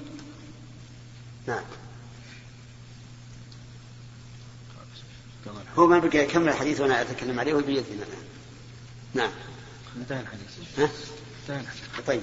نعم. 1.47 1.63
هو 5.79 5.87
ما 5.87 5.99
بقى 5.99 6.19
يكمل 6.19 6.49
الحديث 6.49 6.81
وأنا 6.81 7.01
أتكلم 7.01 7.41
عليه 7.41 7.55
وبيدنا 7.55 8.05
نعم. 9.15 9.31
انتهى 9.97 10.21
الحديث. 10.21 10.79
ها؟ 10.79 10.89
انتهى 11.43 11.61
الحديث. 11.61 12.07
طيب. 12.07 12.21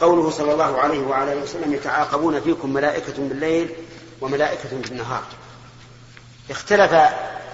قوله 0.00 0.30
صلى 0.30 0.52
الله 0.52 0.80
عليه 0.80 1.00
وعلى 1.00 1.32
آله 1.32 1.42
وسلم 1.42 1.74
يتعاقبون 1.74 2.40
فيكم 2.40 2.72
ملائكة 2.72 3.28
بالليل 3.28 3.70
وملائكة 4.20 4.80
بالنهار 4.82 5.24
اختلف 6.50 6.92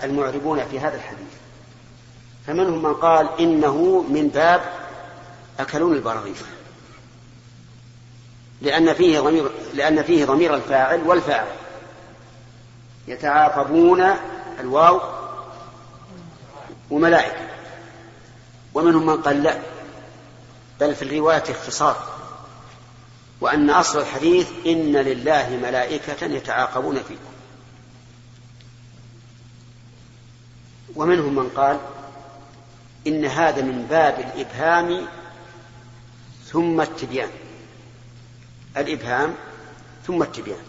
المعربون 0.02 0.68
في 0.68 0.80
هذا 0.80 0.96
الحديث. 0.96 1.26
فمنهم 2.46 2.82
من 2.82 2.94
قال 2.94 3.28
إنه 3.40 4.02
من 4.10 4.28
باب 4.28 4.60
أكلون 5.58 5.96
البراغيث. 5.96 6.42
لأن 8.62 8.94
فيه 8.94 9.20
ضمير 9.20 9.50
لأن 9.74 10.02
فيه 10.02 10.24
ضمير 10.24 10.54
الفاعل 10.54 11.02
والفاعل. 11.02 11.46
يتعاقبون 13.08 14.04
الواو 14.60 15.00
وملائكة. 16.90 17.46
ومنهم 18.74 19.06
من 19.06 19.22
قال 19.22 19.42
لا. 19.42 19.58
بل 20.80 20.94
في 20.94 21.02
الرواية 21.02 21.44
اختصار. 21.48 21.96
وأن 23.40 23.70
أصل 23.70 24.00
الحديث 24.00 24.48
إن 24.66 24.92
لله 24.96 25.60
ملائكة 25.62 26.26
يتعاقبون 26.26 27.02
فيكم 27.02 27.36
ومنهم 30.94 31.34
من 31.34 31.48
قال 31.48 31.78
إن 33.06 33.24
هذا 33.24 33.62
من 33.62 33.86
باب 33.90 34.20
الإبهام 34.20 35.06
ثم 36.44 36.80
التبيان. 36.80 37.28
الإبهام 38.76 39.34
ثم 40.06 40.22
التبيان. 40.22 40.64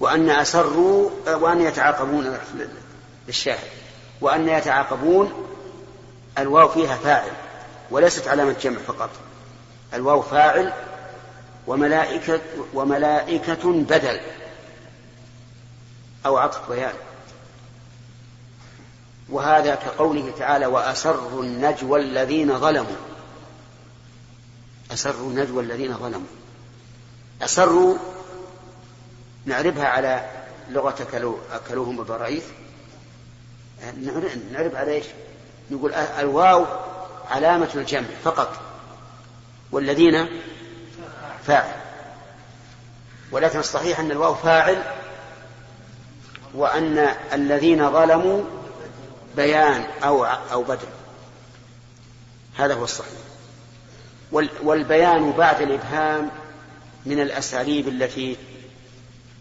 وأن 0.00 0.30
أسروا 0.30 1.10
وأن 1.26 1.60
يتعاقبون 1.60 2.38
للشاهد 3.26 3.68
وأن 4.20 4.48
يتعاقبون 4.48 5.32
الواو 6.38 6.68
فيها 6.68 6.96
فاعل 6.96 7.30
وليست 7.90 8.28
علامة 8.28 8.56
جمع 8.62 8.78
فقط. 8.78 9.10
الواو 9.94 10.22
فاعل 10.22 10.72
وملائكة 11.66 12.40
وملائكة 12.74 13.72
بدل 13.72 14.20
أو 16.26 16.36
عطف 16.36 16.70
بيان. 16.70 16.94
وهذا 19.28 19.74
كقوله 19.74 20.32
تعالى 20.38 20.66
وأسروا 20.66 21.42
النجوى 21.42 22.00
الذين 22.00 22.58
ظلموا 22.58 22.96
أسروا 24.92 25.30
النجوى 25.30 25.62
الذين 25.62 25.96
ظلموا. 25.96 26.28
أسروا 27.42 27.98
نعربها 29.46 29.86
على 29.86 30.30
لغة 30.70 30.94
أكلو 31.00 31.38
أكلوهم 31.52 31.96
ببرايث 31.96 32.44
نعرب 34.52 34.74
على 34.74 34.92
إيش؟ 34.92 35.04
نقول 35.70 35.94
الواو 35.94 36.66
علامة 37.30 37.68
الجمع 37.74 38.08
فقط. 38.24 38.60
والذين 39.72 40.28
فاعل. 41.46 41.74
ولكن 43.32 43.58
الصحيح 43.58 44.00
أن 44.00 44.10
الواو 44.10 44.34
فاعل 44.34 44.82
وأن 46.54 46.98
الذين 47.32 47.92
ظلموا 47.92 48.42
بيان 49.36 49.84
أو 50.04 50.24
أو 50.24 50.62
بدل. 50.62 50.88
هذا 52.56 52.74
هو 52.74 52.84
الصحيح. 52.84 53.12
والبيان 54.32 55.32
بعد 55.32 55.62
الإبهام 55.62 56.30
من 57.06 57.20
الأساليب 57.20 57.88
التي 57.88 58.36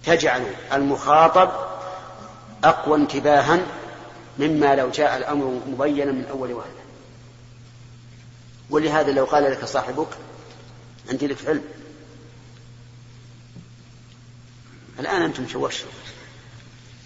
تجعل 0.04 0.54
المخاطب 0.73 1.52
أقوى 2.63 2.97
انتباها 2.97 3.60
مما 4.39 4.76
لو 4.76 4.89
جاء 4.89 5.17
الأمر 5.17 5.62
مبينا 5.67 6.12
من 6.12 6.26
أول 6.26 6.54
وهلة. 6.54 6.71
ولهذا 8.69 9.12
لو 9.12 9.26
قال 9.26 9.43
لك 9.43 9.65
صاحبك 9.65 10.08
عندي 11.10 11.28
لك 11.28 11.38
علم. 11.47 11.63
الآن 15.00 15.21
أنتم 15.21 15.47
شو 15.47 15.65
وشوا 15.65 15.89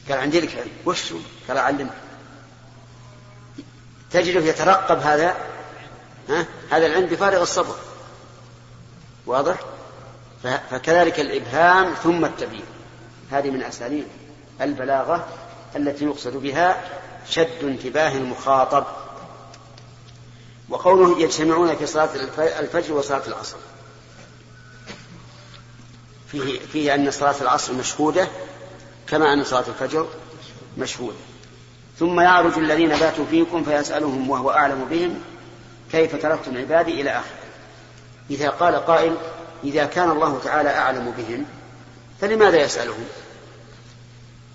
قال 0.10 0.17
عندي 0.17 0.39
لك 0.39 0.56
علم. 0.56 0.72
وشو 0.86 1.17
قال 1.48 1.58
أعلمك. 1.58 1.94
تجده 4.12 4.46
يترقب 4.46 5.00
هذا؟ 5.00 5.36
ها؟ 6.30 6.46
هذا 6.70 6.86
العلم 6.86 7.06
بفارغ 7.06 7.42
الصبر. 7.42 7.76
واضح؟ 9.26 9.60
فكذلك 10.70 11.20
الإبهام 11.20 11.94
ثم 11.94 12.26
التبيين. 12.26 12.66
هذه 13.32 13.50
من 13.50 13.64
أساليب 13.64 14.08
البلاغة 14.62 15.28
التي 15.76 16.06
يقصد 16.06 16.38
بها 16.38 16.82
شد 17.30 17.64
انتباه 17.64 18.18
المخاطب. 18.18 18.84
وقوله 20.70 21.22
يجتمعون 21.22 21.76
في 21.76 21.86
صلاة 21.86 22.10
الفجر 22.60 22.94
وصلاة 22.94 23.22
العصر. 23.28 23.58
فيه, 26.32 26.60
فيه 26.60 26.96
أن 26.96 27.12
صلاة 27.12 27.36
العصر 27.42 27.74
مشهودة 27.74 28.28
كما 29.08 29.34
أن 29.34 29.44
صلاة 29.44 29.64
الفجر 29.68 30.08
مشهودة. 30.78 31.18
ثم 32.00 32.20
يعرج 32.20 32.58
الذين 32.58 32.90
باتوا 32.90 33.26
فيكم 33.26 33.64
فيسألهم 33.64 34.30
وهو 34.30 34.52
أعلم 34.52 34.86
بهم 34.90 35.22
كيف 35.92 36.22
تركتم 36.22 36.58
عبادي 36.58 37.02
إلى 37.02 37.10
آخره 37.10 37.42
إذا 38.30 38.50
قال 38.50 38.76
قائل 38.76 39.18
إذا 39.64 39.86
كان 39.86 40.12
الله 40.12 40.40
تعالى 40.44 40.70
أعلم 40.70 41.14
بهم 41.18 41.46
فلماذا 42.22 42.62
يسألهم؟ 42.62 43.06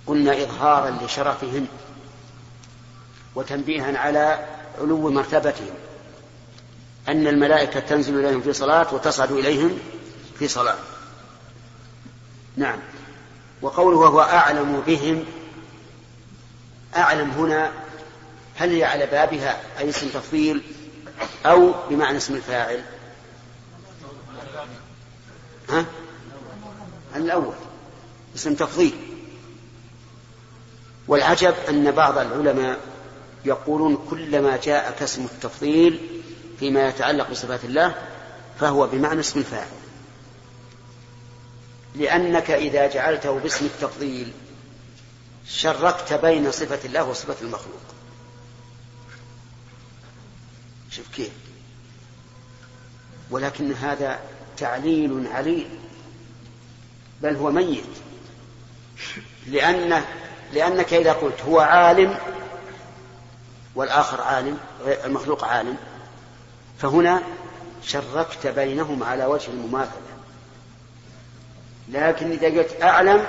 قلنا 0.06 0.42
إظهارا 0.42 0.98
لشرفهم 1.04 1.66
وتنبيها 3.34 3.98
على 3.98 4.46
علو 4.80 5.10
مرتبتهم 5.10 5.74
أن 7.08 7.26
الملائكة 7.26 7.80
تنزل 7.80 8.18
إليهم 8.20 8.40
في 8.40 8.52
صلاة 8.52 8.94
وتصعد 8.94 9.32
إليهم 9.32 9.78
في 10.38 10.48
صلاة. 10.48 10.76
نعم. 12.56 12.78
وقوله 13.62 13.96
وهو 13.98 14.20
أعلم 14.20 14.82
بهم 14.86 15.24
أعلم 16.96 17.30
هنا 17.30 17.72
هل 18.56 18.70
هي 18.70 18.84
على 18.84 19.06
بابها 19.06 19.60
أي 19.78 19.88
اسم 19.88 20.08
تفضيل؟ 20.08 20.62
أو 21.46 21.74
بمعنى 21.90 22.16
اسم 22.16 22.34
الفاعل. 22.34 22.84
ها؟ 25.68 25.84
الأول. 27.16 27.54
اسم 28.36 28.54
تفضيل. 28.54 28.94
والعجب 31.08 31.54
أن 31.68 31.90
بعض 31.90 32.18
العلماء 32.18 32.80
يقولون 33.44 34.06
كلما 34.10 34.56
جاء 34.56 34.96
كاسم 34.98 35.24
التفضيل 35.24 36.22
فيما 36.60 36.88
يتعلق 36.88 37.30
بصفات 37.30 37.64
الله 37.64 37.94
فهو 38.60 38.86
بمعنى 38.86 39.20
اسم 39.20 39.38
الفاعل. 39.38 39.66
لأنك 41.94 42.50
إذا 42.50 42.86
جعلته 42.86 43.38
باسم 43.38 43.66
التفضيل 43.66 44.32
شركت 45.48 46.12
بين 46.12 46.52
صفة 46.52 46.78
الله 46.84 47.04
وصفة 47.04 47.36
المخلوق. 47.42 47.95
شوف 50.96 51.08
كيف. 51.08 51.30
ولكن 53.30 53.72
هذا 53.72 54.20
تعليل 54.56 55.26
عليل. 55.32 55.68
بل 57.22 57.36
هو 57.36 57.50
ميت. 57.50 57.84
لأنه 59.46 60.04
لأنك 60.52 60.94
إذا 60.94 61.12
قلت 61.12 61.40
هو 61.40 61.60
عالم 61.60 62.18
والآخر 63.74 64.20
عالم 64.20 64.58
المخلوق 65.04 65.44
عالم 65.44 65.76
فهنا 66.78 67.22
شركت 67.82 68.46
بينهم 68.46 69.02
على 69.02 69.24
وجه 69.24 69.50
المماثلة. 69.50 70.00
لكن 71.88 72.30
إذا 72.30 72.58
قلت 72.58 72.82
أعلم 72.82 73.26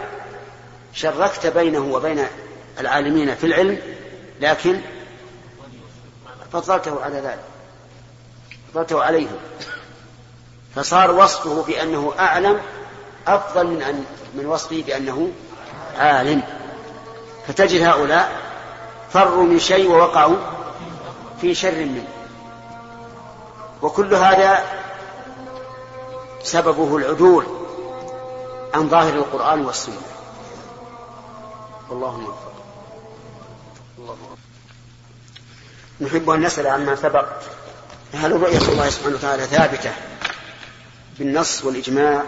شركت 0.93 1.47
بينه 1.47 1.79
وبين 1.79 2.27
العالمين 2.79 3.35
في 3.35 3.43
العلم 3.43 3.79
لكن 4.41 4.81
فضلته 6.53 7.03
على 7.03 7.15
ذلك. 7.19 7.56
فضلته 8.77 9.03
عليهم 9.03 9.37
فصار 10.75 11.11
وصفه 11.11 11.63
بأنه 11.63 12.13
أعلم 12.19 12.61
أفضل 13.27 13.67
من 13.67 13.81
أن 13.81 14.05
من 14.33 14.45
وصفه 14.45 14.83
بأنه 14.87 15.31
عالم. 15.97 16.43
فتجد 17.47 17.81
هؤلاء 17.81 18.41
فروا 19.13 19.43
من 19.43 19.59
شيء 19.59 19.91
ووقعوا 19.91 20.35
في 21.41 21.55
شر 21.55 21.75
منه. 21.75 22.07
وكل 23.81 24.13
هذا 24.13 24.63
سببه 26.43 26.97
العدول 26.97 27.45
عن 28.73 28.89
ظاهر 28.89 29.13
القرآن 29.13 29.65
والسنة. 29.65 30.01
والله 31.89 32.17
موفق 32.17 32.51
نحب 36.01 36.29
أن 36.29 36.41
نسأل 36.41 36.67
عما 36.67 36.95
سبق. 36.95 37.25
هل 38.13 38.31
رؤية 38.31 38.57
الله 38.69 38.89
سبحانه 38.89 39.15
وتعالى 39.15 39.45
ثابتة 39.47 39.91
بالنص 41.19 41.63
والإجماع؟ 41.63 42.23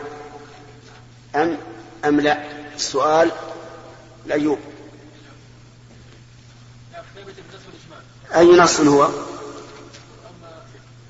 أم 1.36 1.58
أم 2.06 2.20
لا؟ 2.22 2.44
السؤال 2.76 3.32
لأيوب 4.26 4.60
أي 8.36 8.46
نص 8.58 8.80
هو؟ 8.80 9.04
أما 9.06 9.12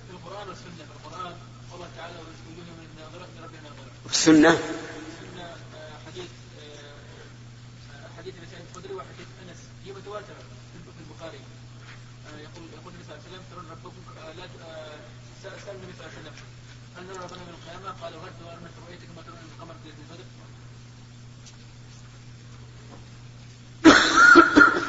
في 0.08 0.12
القرآن 0.14 0.48
والسنة 0.48 0.84
في 0.90 0.94
القرآن 1.08 1.34
الله 1.76 1.88
تعالى 1.98 2.14
ويسجدون 2.18 2.68
من 2.80 2.88
ناظرة 3.00 3.28
لربها 3.40 3.62
ناظرة 3.62 3.92
في 4.08 4.12
السنة 4.14 4.50
السنة 4.50 5.44
آه، 5.44 5.98
حديث 6.08 6.30
آه، 6.60 8.08
حديث 8.18 8.34
ابن 8.36 8.48
سعيد 8.52 8.64
الخدري 8.72 8.94
وحديث 8.94 9.28
أنس 9.44 9.60
هي 9.86 9.92
متواترة 9.92 10.42
في 10.98 11.02
البخاري 11.10 11.40
آه، 12.28 12.40
يقول 12.46 12.64
يقول 12.78 12.94
النبي 12.94 13.04
صلى 13.08 13.16
الله 13.16 13.24
عليه 13.26 13.30
وسلم 13.32 13.44
ترون 13.52 13.66
ربكم 13.72 14.02
آه، 14.22 14.32
لا 14.40 14.46
ت- 14.46 14.62
آه، 14.70 15.00
سأل 15.44 15.58
سأل 15.66 15.76
النبي 15.76 15.94
صلى 15.98 16.06
الله 16.08 16.14
عليه 16.18 16.22
وسلم 16.22 16.36
هل 16.98 17.04
نرى 17.08 17.20
ربنا 17.26 17.44
من 17.48 17.54
القيامة؟ 17.58 17.89
قال 18.04 18.14
ورد 18.14 18.32
وأرنا 18.46 18.68
في 18.68 18.82
رؤيتك 18.88 19.08
ما 19.16 19.22
ترون 19.22 19.38
القمر 19.56 19.74
في 19.84 19.90
ليلة 19.90 19.98
البدر؟ 20.10 20.26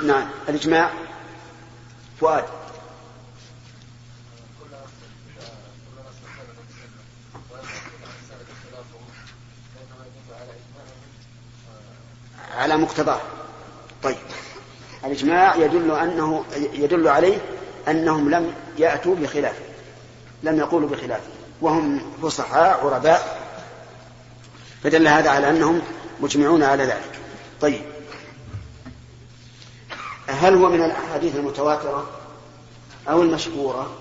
نعم. 0.07 0.29
الإجماع 0.49 0.90
فؤاد. 2.20 2.44
على 12.57 12.77
مقتضاه. 12.77 13.20
طيب. 14.03 14.16
الإجماع 15.05 15.57
يدل 15.57 15.90
أنه 15.90 16.44
يدل 16.57 17.09
عليه 17.09 17.38
أنهم 17.88 18.31
لم 18.31 18.55
يأتوا 18.79 19.14
بخلافه 19.14 19.64
لم 20.42 20.59
يقولوا 20.59 20.88
بخلافه 20.88 21.39
وهم 21.61 22.12
فصحاء 22.23 22.87
عرباء. 22.87 23.51
فدل 24.83 25.09
هذا 25.09 25.31
على 25.31 25.51
أنهم 25.51 25.83
مجمعون 26.20 26.62
على 26.62 26.85
ذلك. 26.85 27.20
طيب. 27.61 27.83
هل 30.27 30.55
هو 30.55 30.68
من 30.68 30.85
الأحاديث 30.85 31.37
المتواترة 31.37 32.11
أو 33.09 33.23
المشهورة 33.23 33.96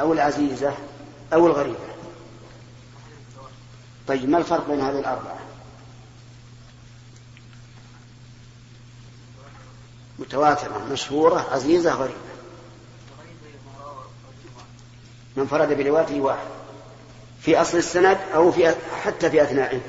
أو 0.00 0.12
العزيزة 0.12 0.74
أو 1.32 1.46
الغريبة؟ 1.46 1.88
طيب 4.08 4.28
ما 4.28 4.38
الفرق 4.38 4.66
بين 4.68 4.80
هذه 4.80 4.98
الأربعة؟ 4.98 5.38
متواترة 10.18 10.78
مشهورة 10.92 11.46
عزيزة 11.52 11.94
غريبة. 11.94 12.18
من 15.36 15.46
فرد 15.46 15.72
بروايته 15.72 16.20
واحد. 16.20 16.57
في 17.40 17.60
أصل 17.60 17.78
السند 17.78 18.18
أو 18.34 18.52
في 18.52 18.74
حتى 19.04 19.30
في 19.30 19.42
أثنائه 19.42 19.80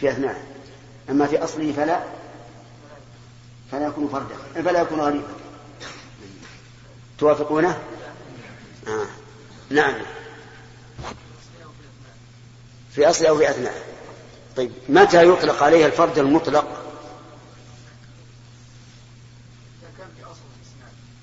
في 0.00 0.10
أثناء 0.10 0.44
أما 1.10 1.26
في 1.26 1.44
أصله 1.44 1.72
فلا 1.72 2.00
فلا 3.72 3.86
يكون 3.86 4.08
فردا. 4.08 4.62
فلا 4.62 4.80
يكون 4.80 5.00
غريبا. 5.00 5.28
توافقونه؟ 7.18 7.78
آه. 8.88 9.06
نعم. 9.70 9.94
في 12.94 13.08
أصله 13.10 13.28
أو 13.28 13.36
في 13.36 13.50
أثناء 13.50 13.74
طيب 14.56 14.72
متى 14.88 15.28
يطلق 15.28 15.62
عليه 15.62 15.86
الفرد 15.86 16.18
المطلق؟ 16.18 16.82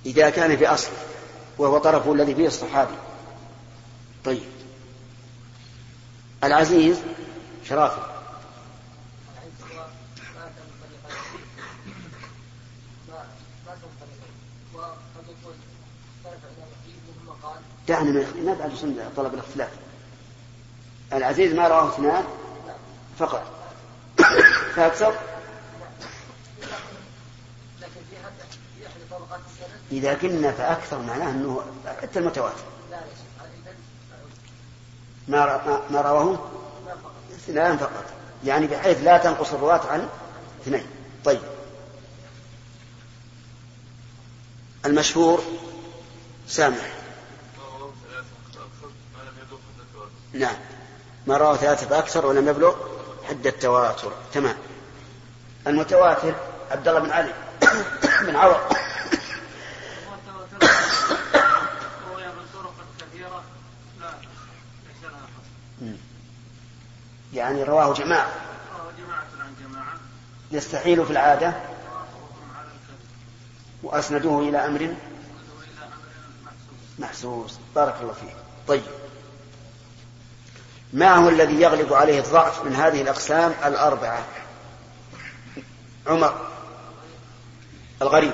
إذا 0.05 0.29
كان 0.29 0.57
في 0.57 0.67
أصل 0.67 0.91
وهو 1.57 1.77
طرفه 1.77 2.13
الذي 2.13 2.35
فيه 2.35 2.47
الصحابي. 2.47 3.08
طيب. 4.25 4.43
العزيز 6.43 6.97
شرافي. 7.63 8.01
دعنا 17.87 18.25
ما 18.35 18.53
بعد 18.53 18.71
طلب 19.17 19.33
الاختلاف. 19.33 19.71
العزيز 21.13 21.53
ما 21.53 21.67
رواه 21.67 21.89
اثنان 21.89 22.23
فقط. 23.19 23.43
فأكثر 24.75 25.13
إذا 29.91 30.13
قلنا 30.13 30.51
فأكثر 30.51 31.01
معناه 31.01 31.29
أنه 31.29 31.61
حتى 32.01 32.19
المتواتر. 32.19 32.63
ما 35.29 35.61
ما 35.89 36.01
رواه 36.01 36.39
اثنان 37.35 37.77
فقط. 37.77 38.05
يعني 38.45 38.67
بحيث 38.67 39.03
لا 39.03 39.17
تنقص 39.17 39.53
الرواة 39.53 39.81
عن 39.87 40.07
اثنين. 40.61 40.85
طيب. 41.25 41.39
المشهور 44.85 45.43
سامح. 46.47 46.91
نعم. 50.33 50.55
ما 51.27 51.37
رواه 51.37 51.55
ثلاثة 51.55 51.87
فأكثر 51.87 52.25
ولم 52.25 52.49
يبلغ 52.49 52.75
حد 53.29 53.47
التواتر. 53.47 54.11
تمام. 54.33 54.55
المتواتر 55.67 56.33
عبد 56.71 56.87
الله 56.87 56.99
بن 56.99 57.11
علي 57.11 57.33
بن 58.27 58.35
عوض. 58.35 58.59
يعني 67.39 67.63
رواه 67.63 67.93
جماعة. 67.93 68.31
يستحيل 70.51 71.05
في 71.05 71.11
العادة. 71.11 71.53
وأسندوه 73.83 74.49
إلى 74.49 74.65
أمر 74.65 74.95
محسوس. 76.99 77.57
بارك 77.75 77.95
الله 78.01 78.13
فيه 78.13 78.33
طيب. 78.67 78.83
ما 80.93 81.15
هو 81.15 81.29
الذي 81.29 81.61
يغلب 81.61 81.93
عليه 81.93 82.19
الضعف 82.19 82.65
من 82.65 82.75
هذه 82.75 83.01
الأقسام 83.01 83.53
الأربعة؟ 83.65 84.23
عمر. 86.07 86.47
الغريب. 88.01 88.33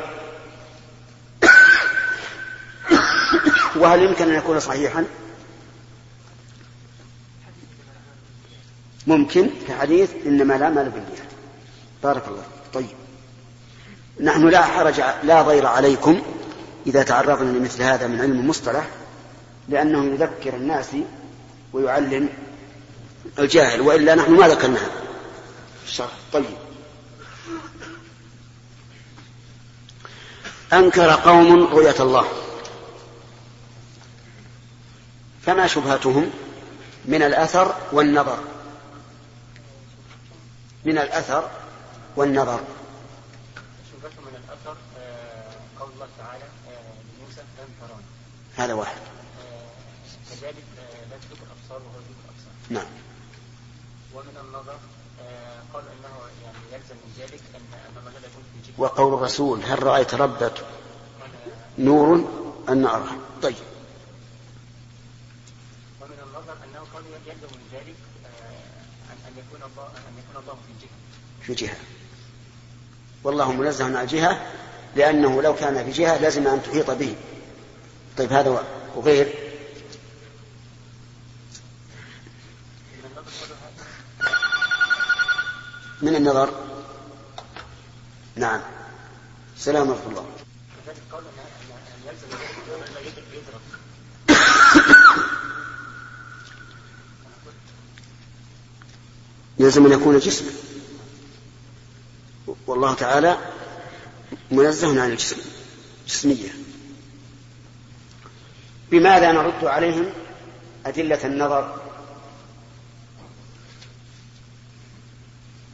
وهل 3.79 4.01
يمكن 4.01 4.29
أن 4.29 4.37
يكون 4.37 4.59
صحيحا؟ 4.59 5.05
ممكن 9.07 9.49
كحديث 9.67 10.11
إنما 10.25 10.53
لا 10.53 10.69
مال 10.69 10.89
بالجهة 10.89 11.25
بارك 12.03 12.27
الله 12.27 12.43
طيب. 12.73 12.95
نحن 14.19 14.47
لا 14.47 14.61
حرج 14.61 15.01
لا 15.23 15.41
ضير 15.41 15.65
عليكم 15.65 16.21
إذا 16.87 17.03
تعرضنا 17.03 17.57
لمثل 17.57 17.83
هذا 17.83 18.07
من 18.07 18.21
علم 18.21 18.39
المصطلح 18.39 18.87
لأنه 19.69 20.05
يذكر 20.05 20.53
الناس 20.53 20.89
ويعلم 21.73 22.29
الجاهل 23.39 23.81
وإلا 23.81 24.15
نحن 24.15 24.31
ما 24.31 24.47
ذكرناها 24.47 24.89
الشرح 25.85 26.11
طيب. 26.33 26.45
أنكر 30.73 31.11
قوم 31.11 31.63
رؤية 31.63 31.95
الله. 31.99 32.25
فما 35.45 35.67
شبهتهم 35.67 36.29
من 37.05 37.21
الأثر 37.23 37.75
والنظر؟ 37.91 38.54
من 40.85 40.97
الأثر 40.97 41.49
والنظر. 42.15 42.59
شبهتهم 43.91 44.23
من 44.25 44.35
الأثر 44.45 44.77
آه، 44.97 45.53
قول 45.79 45.89
الله 45.93 46.07
تعالى 46.17 46.43
آه، 46.43 46.93
لموسى 47.19 47.41
لن 47.41 47.67
تراني. 47.81 48.03
هذا 48.55 48.73
واحد. 48.73 48.97
آه، 48.97 49.69
كذلك 50.29 50.63
لا 51.09 51.17
تدرك 51.17 51.39
الأبصار 51.41 51.87
وهو 51.87 51.99
يدرك 51.99 52.17
الأبصار. 52.25 52.53
نعم. 52.69 52.87
ومن 54.13 54.37
النظر 54.47 54.77
قال 55.73 55.83
إنه 55.83 56.15
يعني 56.43 56.57
يلزم 56.73 56.95
من 56.95 57.13
ذلك 57.19 57.41
أن 57.55 57.61
أن 57.97 58.03
لا 58.03 58.27
يكون 58.27 58.43
في 58.53 58.71
جهه 58.71 58.81
وقول 58.81 59.13
الرسول 59.13 59.63
هل 59.63 59.83
رأيت 59.83 60.15
ربك 60.15 60.65
نور 61.77 62.15
أن 62.69 62.85
أراه؟ 62.85 63.17
طيب. 63.41 63.55
ومن 66.01 66.19
النظر 66.27 66.53
أنه 66.63 66.85
قال 66.93 67.03
يلزم 67.25 67.47
من 67.57 67.67
ذلك 67.73 67.95
ان 68.19 68.24
ان 68.24 68.24
يكون 69.37 69.71
الله 69.71 69.87
أن 69.87 70.13
يكون 70.17 70.43
الله 70.43 70.53
في 70.53 70.85
جهة. 70.85 70.97
في 71.41 71.53
جهة. 71.53 71.77
والله 73.23 73.51
منزه 73.51 73.85
عن 73.85 73.95
الجهة 73.95 74.41
لأنه 74.95 75.41
لو 75.41 75.55
كان 75.55 75.85
في 75.85 75.91
جهة 75.91 76.17
لازم 76.17 76.47
أن 76.47 76.63
تحيط 76.63 76.91
به. 76.91 77.15
طيب 78.17 78.33
هذا 78.33 78.63
وغير 78.95 79.33
من 86.01 86.15
النظر؟ 86.15 86.49
نعم. 88.35 88.61
سلام 89.57 89.89
ورحمة 89.89 90.07
الله 90.07 90.25
كذلك 90.85 91.01
قال 91.11 91.23
ان 91.23 91.39
ان 91.71 91.99
يلزم 92.07 92.27
من 92.27 92.37
ذلك 92.69 92.89
لا 92.93 92.99
يدرك 92.99 93.23
يدرك 93.33 93.61
يلزم 99.59 99.85
أن 99.85 99.91
يكون 99.91 100.19
جسما 100.19 100.51
والله 102.67 102.93
تعالى 102.93 103.37
منزه 104.51 105.01
عن 105.01 105.11
الجسم 105.11 105.37
جسمية. 106.07 106.49
بماذا 108.91 109.31
نرد 109.31 109.65
عليهم 109.65 110.09
أدلة 110.85 111.25
النظر؟ 111.25 111.79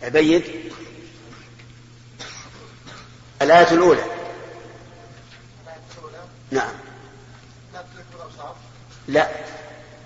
عبيد 0.04 0.44
الآية 3.42 3.72
الأولى. 3.72 4.04
نعم. 6.52 6.74
لا 9.08 9.30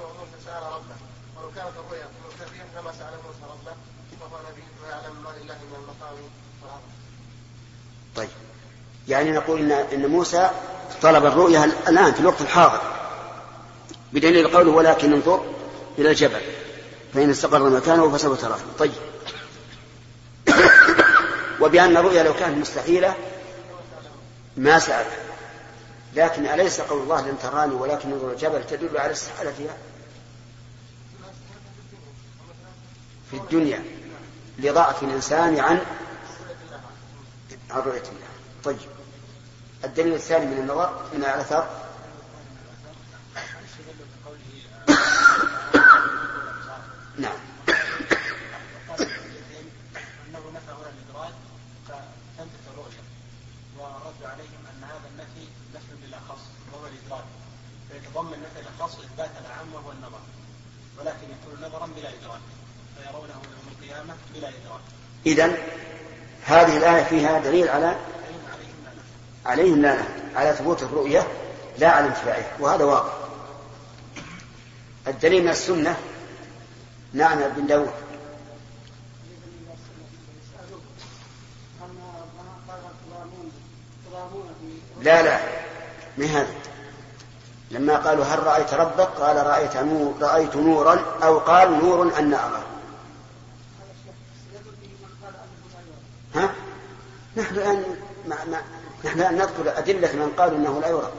وموسى 0.02 0.38
سال 0.46 0.64
ربه 0.64 0.96
ولو 1.38 1.52
كانت 1.56 1.74
الرؤيا 1.80 2.08
سال 2.92 3.10
موسى 3.24 3.44
ربه 3.44 3.76
ما 5.24 5.30
لله 5.30 5.56
من 5.56 5.76
المقام. 5.76 6.16
طيب. 8.16 8.30
يعني 9.08 9.32
نقول 9.32 9.60
إن, 9.60 9.72
إن 9.72 10.08
موسى 10.08 10.50
طلب 11.02 11.26
الرؤيا 11.26 11.66
الآن 11.66 12.14
في 12.14 12.20
الوقت 12.20 12.42
الحاضر. 12.42 12.82
بدليل 14.14 14.48
قوله 14.48 14.72
ولكن 14.72 15.14
انظر 15.14 15.46
إلى 15.98 16.10
الجبل 16.10 16.42
فإن 17.14 17.30
استقر 17.30 17.70
مكانه 17.70 18.18
فسوف 18.18 18.42
تراه. 18.42 18.60
طيب. 18.80 18.92
وبأن 21.62 21.98
الرؤيا 21.98 22.24
لو 22.24 22.34
كانت 22.34 22.58
مستحيلة 22.58 23.16
ما 24.58 24.80
سأل 24.80 25.06
لكن 26.16 26.46
أليس 26.46 26.82
قول 26.82 27.02
الله 27.02 27.22
لن 27.22 27.40
تراني 27.42 27.74
ولكن 27.74 28.12
انظر 28.12 28.32
الجبل 28.32 28.64
تدل 28.64 28.98
على 28.98 29.12
استحالة 29.12 29.52
فيها 29.52 29.78
في 33.32 33.38
الدنيا 33.38 33.84
لضعف 34.60 35.04
الإنسان 35.04 35.60
عن 35.60 35.80
عن 37.72 37.82
رؤية 37.82 38.02
الله. 38.02 38.30
طيب. 38.64 38.78
الدليل 39.84 40.14
الثاني 40.14 40.46
من 40.46 40.58
النظر 40.58 41.04
من 41.14 41.20
الأثر 41.20 41.68
إذا 65.26 65.58
هذه 66.46 66.78
الآية 66.78 67.04
فيها 67.04 67.40
دليل 67.40 67.70
على 67.70 67.96
عليهم 69.46 69.82
لا 69.82 69.98
على 70.36 70.54
ثبوت 70.54 70.84
الرؤية 70.84 71.28
لا 71.78 71.90
على 71.90 72.08
انتفاعها 72.08 72.52
وهذا 72.60 72.84
واضح 72.84 73.14
الدليل 75.08 75.44
من 75.44 75.50
السنة 75.50 75.98
نعم 77.14 77.42
ابن 77.42 77.68
داود. 77.68 77.90
لا 85.02 85.22
لا 85.22 85.40
ما 86.18 86.26
هذا. 86.26 86.54
لما 87.72 87.96
قالوا 87.96 88.26
هل 88.26 88.44
رأيت 88.44 88.74
ربك؟ 88.74 89.08
قال 89.08 89.46
رأيت 89.46 89.78
نور 89.78 90.16
رأيت 90.22 90.56
نورا 90.56 91.06
أو 91.24 91.38
قال 91.38 91.72
نور 91.72 92.20
أن 92.20 92.34
أرى 92.34 92.64
ها؟ 96.36 96.54
نحن 97.40 97.56
الآن 97.56 97.84
ما 98.28 98.46
ما 98.46 98.62
نحن 99.06 99.20
الآن 99.20 99.36
نذكر 99.36 99.78
أدلة 99.78 100.14
من 100.14 100.34
قالوا 100.38 100.58
أنه 100.58 100.82
لا 100.82 100.88
يرى. 100.88 101.12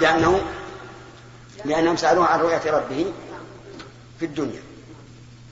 لأنه 0.00 0.44
لأنهم 1.64 1.96
سألوه 1.96 2.26
عن 2.26 2.40
رؤية 2.40 2.70
ربه 2.70 3.12
في 4.18 4.26
الدنيا. 4.26 4.62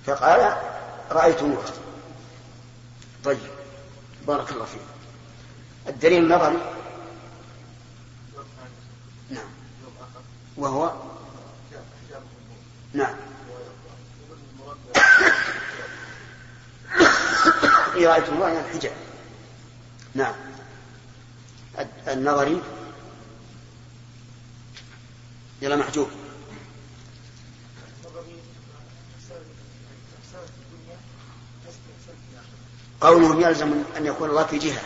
فقال 0.06 0.56
رأيت 1.10 1.42
نورا 1.42 1.64
طيب 3.24 3.38
بارك 4.26 4.52
الله 4.52 4.64
فيك. 4.64 4.80
الدليل 5.88 6.22
النظري 6.22 6.58
نعم 9.30 9.50
وهو 10.62 10.92
نعم. 12.92 13.14
إيه 17.94 18.08
رأيت 18.08 18.30
نورا 18.30 18.48
يعني 18.48 18.66
الحجاب. 18.68 18.92
نعم. 20.14 20.34
النظري. 22.08 22.62
يلا 25.62 25.76
محجوب. 25.76 26.08
قولهم 33.00 33.40
يلزم 33.40 33.82
أن 33.96 34.06
يكون 34.06 34.30
الله 34.30 34.46
في 34.46 34.58
جهة. 34.58 34.82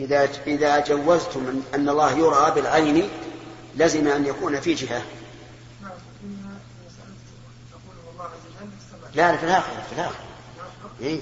إذا 0.00 0.28
إذا 0.46 0.80
جوزتم 0.80 1.62
أن 1.74 1.88
الله 1.88 2.12
يرى 2.12 2.50
بالعين 2.54 3.08
لزم 3.76 4.08
أن 4.08 4.26
يكون 4.26 4.60
في 4.60 4.74
جهة 4.74 5.02
لا 9.14 9.36
في 9.36 9.44
الآخرة 9.44 9.82
في 9.88 9.92
الآخرة 9.92 10.24
إيه؟ 11.00 11.20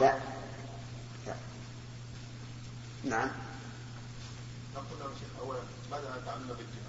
لا 0.00 0.14
لا 1.26 1.34
نعم 3.04 3.30
نقول 4.74 5.12
اولا 5.40 5.58
ماذا 5.90 6.20
نتعلم 6.22 6.46
بالجهة؟ 6.48 6.79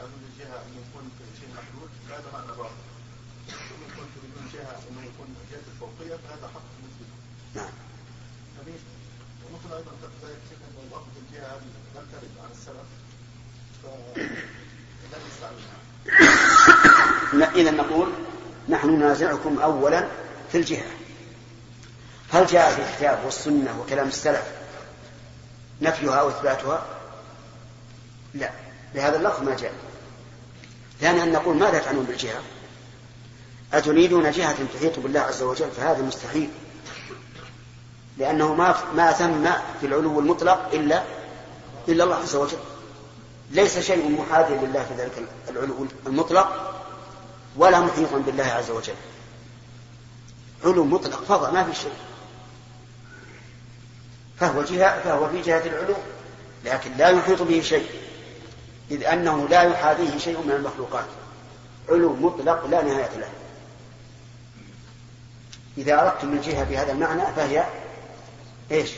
يكون 0.00 1.10
شيء 1.40 1.48
محدود 1.56 1.90
هذا 2.10 2.28
معنى 2.32 2.52
باطل. 2.58 2.82
وان 3.48 3.90
كنت 3.96 4.14
بدون 4.22 4.44
جهه 4.54 4.76
انه 4.90 5.02
يكون 5.10 5.28
جهة 5.50 5.66
الفوقيه 5.72 6.16
فهذا 6.16 6.46
حق 6.54 6.68
مثبت. 6.82 7.10
نعم 7.54 7.74
جميل. 8.56 8.80
وممكن 9.44 9.70
أيضا 9.72 9.92
كذلك 10.02 10.40
شيخ 10.48 10.58
أن 10.68 10.76
اللفظ 10.84 11.14
الجهه 11.22 11.46
هذه 11.46 11.68
لم 11.96 12.06
ترد 12.12 12.34
عن 12.44 12.50
السلف 12.52 12.88
فلم 13.82 15.22
يستعملها. 15.32 15.76
إذا 17.54 17.70
نقول 17.70 18.12
نحن 18.68 18.88
ننازعكم 18.88 19.58
أولا 19.58 20.08
في 20.52 20.58
الجهة 20.58 20.86
هل 22.32 22.46
جاء 22.46 22.74
في 22.74 22.82
الكتاب 22.82 23.24
والسنة 23.24 23.80
وكلام 23.80 24.08
السلف 24.08 24.44
نفيها 25.80 26.14
أو 26.14 26.28
إثباتها 26.28 26.86
لا 28.34 28.50
بهذا 28.94 29.16
اللفظ 29.16 29.42
ما 29.42 29.56
جاء 29.56 29.74
ثانيا 31.00 31.24
أن 31.24 31.32
نقول 31.32 31.56
ماذا 31.56 31.78
تعنون 31.78 32.04
بالجهة؟ 32.04 32.40
أتريدون 33.72 34.30
جهة 34.30 34.56
تحيط 34.74 34.98
بالله 34.98 35.20
عز 35.20 35.42
وجل؟ 35.42 35.70
فهذا 35.70 36.02
مستحيل. 36.02 36.50
لأنه 38.18 38.54
ما 38.54 38.74
ما 38.94 39.12
ثم 39.12 39.44
في 39.80 39.86
العلو 39.86 40.20
المطلق 40.20 40.68
إلا 40.72 41.02
إلا 41.88 42.04
الله 42.04 42.16
عز 42.16 42.36
وجل. 42.36 42.58
ليس 43.50 43.78
شيء 43.78 44.10
محاذ 44.10 44.50
لله 44.50 44.84
في 44.84 44.94
ذلك 44.94 45.28
العلو 45.48 45.86
المطلق 46.06 46.72
ولا 47.56 47.80
محيطا 47.80 48.18
بالله 48.18 48.44
عز 48.44 48.70
وجل. 48.70 48.94
علو 50.64 50.84
مطلق 50.84 51.24
فضل 51.24 51.52
ما 51.52 51.64
في 51.64 51.74
شيء. 51.74 51.92
فهو 54.40 54.62
جهة 54.62 55.00
فهو 55.00 55.28
في 55.28 55.42
جهة 55.42 55.66
العلو 55.66 55.94
لكن 56.64 56.96
لا 56.96 57.08
يحيط 57.08 57.42
به 57.42 57.60
شيء. 57.60 58.05
إذ 58.90 59.04
أنه 59.04 59.48
لا 59.48 59.62
يحاذيه 59.62 60.18
شيء 60.18 60.40
من 60.40 60.50
المخلوقات. 60.50 61.06
علو 61.88 62.12
مطلق 62.12 62.66
لا 62.66 62.82
نهاية 62.82 63.16
له. 63.16 63.28
إذا 65.78 66.00
أردتم 66.00 66.32
الجهة 66.32 66.64
بهذا 66.64 66.92
المعنى 66.92 67.26
فهي 67.36 67.64
إيش؟ 68.70 68.90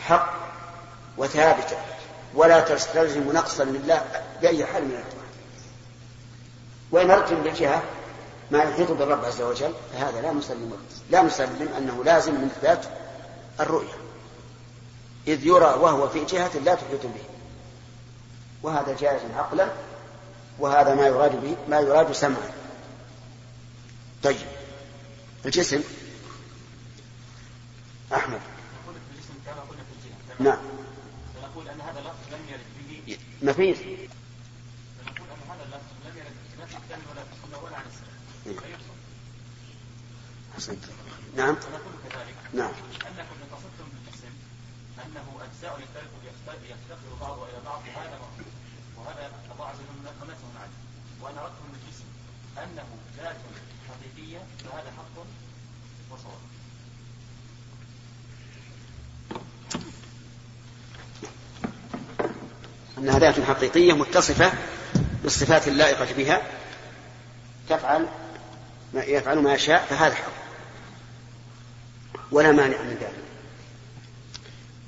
حق 0.00 0.34
وثابتة. 1.18 1.76
ولا 2.34 2.60
تستلزم 2.60 3.32
نقصا 3.32 3.64
لله 3.64 4.02
بأي 4.42 4.66
حال 4.66 4.84
من 4.84 4.90
الأحوال. 4.90 5.22
وإن 6.90 7.10
أردتم 7.10 7.42
بالجهة 7.42 7.82
ما 8.50 8.62
يحيط 8.62 8.90
بالرب 8.90 9.24
عز 9.24 9.42
وجل 9.42 9.72
فهذا 9.92 10.20
لا 10.20 10.32
نسلم 10.32 10.76
لا 11.10 11.22
نسلم 11.22 11.68
أنه 11.78 12.04
لازم 12.04 12.34
من 12.34 12.50
إثبات 12.56 12.86
الرؤية. 13.60 13.94
إذ 15.28 15.46
يرى 15.46 15.74
وهو 15.80 16.08
في 16.08 16.24
جهة 16.24 16.50
لا 16.64 16.74
تحيط 16.74 17.02
به. 17.02 17.31
وهذا 18.62 18.96
جائز 18.96 19.22
عقلا 19.36 19.68
وهذا 20.58 20.94
ما 20.94 21.06
يراد 21.06 21.42
به 21.42 21.56
ما 21.68 21.80
يراد 21.80 22.12
سمعا. 22.12 22.52
طيب. 24.22 24.46
الجسم؟ 25.46 25.82
أحمد. 28.14 28.40
نقول 28.40 28.94
في 28.94 29.16
الجسم 29.16 29.34
كما 29.46 29.60
قلنا 29.60 29.82
في 29.82 29.92
الجهة 29.98 30.38
تمام؟ 30.38 30.48
نعم. 30.48 30.62
فنقول 31.34 31.68
أن 31.68 31.80
هذا 31.80 31.98
اللفظ 31.98 32.34
لم 32.34 32.48
يرد 32.48 32.66
به. 33.06 33.18
مفيش 33.42 33.78
فنقول 33.78 35.28
أن 35.30 35.50
هذا 35.50 35.64
اللفظ 35.64 35.92
لم 36.06 36.16
يرد 36.16 36.36
لا 36.58 36.66
في 36.66 36.76
الكتاب 36.76 36.98
ولا 37.10 37.22
في 37.24 37.32
السنة 37.32 37.58
ولا 37.64 37.76
عن 37.76 37.82
السلف 37.86 38.82
أحسنت 40.54 40.84
نعم. 41.36 41.48
ونقول 41.48 41.94
كذلك. 42.10 42.36
نعم 42.52 42.72
أنكم 43.08 43.36
إن 43.42 43.48
قصدتم 43.52 43.88
بالجسم 43.92 44.32
أنه 45.04 45.26
أجزاء 45.44 45.80
يختلف 45.80 46.10
يفتقر 46.28 46.64
يفتقر 46.64 47.14
بعضها 47.20 47.48
إلى 47.48 47.60
بعض 47.64 47.82
هذا 47.96 48.18
مقصود 48.18 48.52
وهذا 48.96 49.30
الله 49.52 49.66
عز 49.66 49.76
وجل 49.76 50.08
قمته 50.20 50.60
عنه 50.60 50.72
وأن 51.22 51.38
أردتم 51.38 51.66
بالجسم 51.72 52.04
أنه 52.58 52.88
ذات 53.16 53.36
حقيقية 53.88 54.38
فهذا 54.58 54.90
حق 54.90 55.24
وصواب 56.10 56.52
أنها 63.02 63.18
ذات 63.18 63.40
حقيقية 63.40 63.92
متصفة 63.92 64.52
بالصفات 65.22 65.68
اللائقة 65.68 66.06
بها 66.16 66.42
تفعل 67.68 68.08
ما 68.94 69.02
يفعل 69.02 69.38
ما 69.38 69.54
يشاء 69.54 69.86
فهذا 69.90 70.14
حق. 70.14 70.32
ولا 72.32 72.52
مانع 72.52 72.82
من 72.82 72.96
ذلك. 73.00 73.22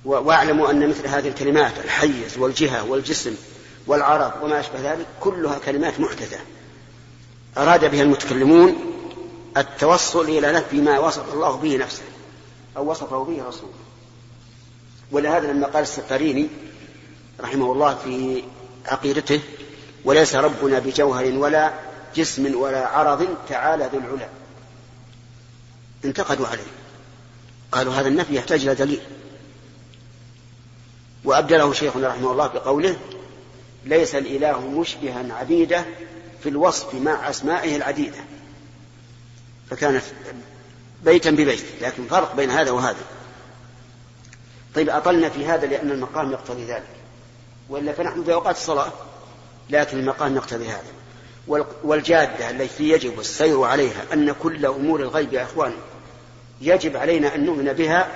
واعلموا 0.05 0.71
أن 0.71 0.89
مثل 0.89 1.07
هذه 1.07 1.29
الكلمات 1.29 1.79
الحيز 1.85 2.39
والجهة 2.39 2.85
والجسم 2.85 3.35
والعرض 3.87 4.33
وما 4.43 4.61
أشبه 4.61 4.93
ذلك 4.93 5.07
كلها 5.21 5.59
كلمات 5.59 6.01
محدثة. 6.01 6.39
أراد 7.59 7.91
بها 7.91 8.03
المتكلمون 8.03 8.77
التوصل 9.57 10.25
إلى 10.25 10.53
نفي 10.53 10.81
ما 10.81 10.99
وصف 10.99 11.33
الله 11.33 11.57
به 11.57 11.77
نفسه 11.77 12.03
أو 12.77 12.91
وصفه 12.91 13.25
به 13.25 13.49
رسوله. 13.49 13.73
ولهذا 15.13 15.53
لما 15.53 15.67
قال 15.67 15.83
السفاريني 15.83 16.49
رحمه 17.41 17.73
الله 17.73 17.95
في 17.95 18.43
عقيدته 18.87 19.41
وليس 20.05 20.35
ربنا 20.35 20.79
بجوهر 20.79 21.39
ولا 21.39 21.75
جسم 22.17 22.57
ولا 22.57 22.87
عرض 22.87 23.29
تعالى 23.49 23.91
ذو 23.93 23.99
العلا. 23.99 24.29
انتقدوا 26.05 26.47
عليه. 26.47 26.67
قالوا 27.73 27.95
هذا 27.95 28.09
النفي 28.09 28.35
يحتاج 28.35 28.63
إلى 28.63 28.75
دليل. 28.75 29.01
وأبدله 31.25 31.73
شيخنا 31.73 32.09
رحمه 32.09 32.33
الله 32.33 32.47
بقوله 32.47 32.97
ليس 33.85 34.15
الإله 34.15 34.61
مشبها 34.61 35.35
عبيدة 35.35 35.85
في 36.43 36.49
الوصف 36.49 36.95
مع 36.95 37.31
أسمائه 37.31 37.77
العديدة. 37.77 38.19
فكانت 39.71 40.03
بيتا 41.05 41.31
ببيت 41.31 41.65
لكن 41.81 42.07
فرق 42.07 42.37
بين 42.37 42.51
هذا 42.51 42.71
وهذا. 42.71 43.05
طيب 44.75 44.89
أطلنا 44.89 45.29
في 45.29 45.47
هذا 45.47 45.67
لأن 45.67 45.91
المقام 45.91 46.33
يقتضي 46.33 46.65
ذلك. 46.65 47.04
وإلا 47.69 47.93
فنحن 47.93 48.25
في 48.25 48.33
أوقات 48.33 48.57
الصلاة 48.57 48.93
لكن 49.71 49.99
المقام 49.99 50.37
يقتضي 50.37 50.69
هذا. 50.69 50.95
والجادة 51.85 52.51
التي 52.51 52.89
يجب 52.89 53.21
السير 53.21 53.63
عليها 53.63 54.03
أن 54.13 54.33
كل 54.33 54.67
أمور 54.67 55.01
الغيب 55.01 55.33
يا 55.33 55.43
إخوان 55.43 55.73
يجب 56.61 56.97
علينا 56.97 57.35
أن 57.35 57.45
نؤمن 57.45 57.73
بها 57.73 58.09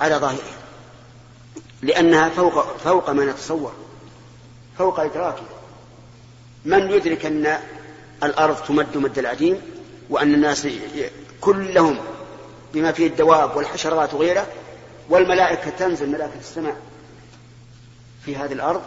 على 0.00 0.14
ظاهرها. 0.14 0.64
لأنها 1.82 2.28
فوق 2.28 2.76
فوق 2.76 3.10
ما 3.10 3.24
نتصور 3.24 3.72
فوق 4.78 5.00
إدراكنا 5.00 5.46
من 6.64 6.90
يدرك 6.90 7.26
أن 7.26 7.58
الأرض 8.22 8.56
تمد 8.56 8.96
مد 8.96 9.18
العديم 9.18 9.62
وأن 10.10 10.34
الناس 10.34 10.68
كلهم 11.40 11.98
بما 12.74 12.92
فيه 12.92 13.06
الدواب 13.06 13.56
والحشرات 13.56 14.14
وغيره 14.14 14.46
والملائكة 15.08 15.70
تنزل 15.70 16.08
ملائكة 16.08 16.38
السماء 16.40 16.76
في 18.24 18.36
هذه 18.36 18.52
الأرض 18.52 18.82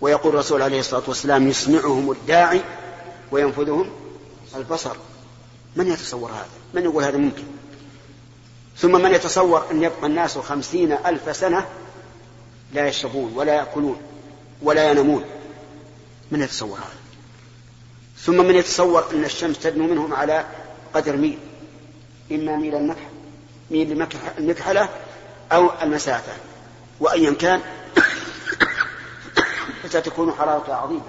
ويقول 0.00 0.34
الرسول 0.34 0.62
عليه 0.62 0.80
الصلاة 0.80 1.02
والسلام 1.06 1.48
يسمعهم 1.48 2.10
الداعي 2.10 2.60
وينفذهم 3.32 3.90
البصر. 4.56 4.96
من 5.76 5.88
يتصور 5.92 6.30
هذا؟ 6.30 6.48
من 6.74 6.84
يقول 6.84 7.04
هذا 7.04 7.16
ممكن؟ 7.16 7.42
ثم 8.76 9.02
من 9.02 9.14
يتصور 9.14 9.70
أن 9.70 9.82
يبقى 9.82 10.06
الناس 10.06 10.38
خمسين 10.38 10.92
ألف 10.92 11.36
سنة 11.36 11.66
لا 12.72 12.88
يشربون 12.88 13.32
ولا 13.36 13.54
يأكلون 13.54 13.96
ولا 14.62 14.90
ينامون؟ 14.90 15.24
من 16.30 16.42
يتصور 16.42 16.78
هذا؟ 16.78 17.04
ثم 18.18 18.44
من 18.44 18.54
يتصور 18.54 19.10
أن 19.12 19.24
الشمس 19.24 19.58
تدنو 19.58 19.86
منهم 19.86 20.14
على 20.14 20.44
قدر 20.94 21.16
ميل 21.16 21.38
إما 22.32 22.56
ميل 22.56 22.74
النكحة 22.74 23.08
ميل 23.70 24.06
المكحلة 24.38 24.88
أو 25.52 25.70
المسافة 25.82 26.32
وأيا 27.00 27.32
كان 27.34 27.60
ستكون 29.94 30.32
حرارتها 30.32 30.74
عظيمة 30.74 31.02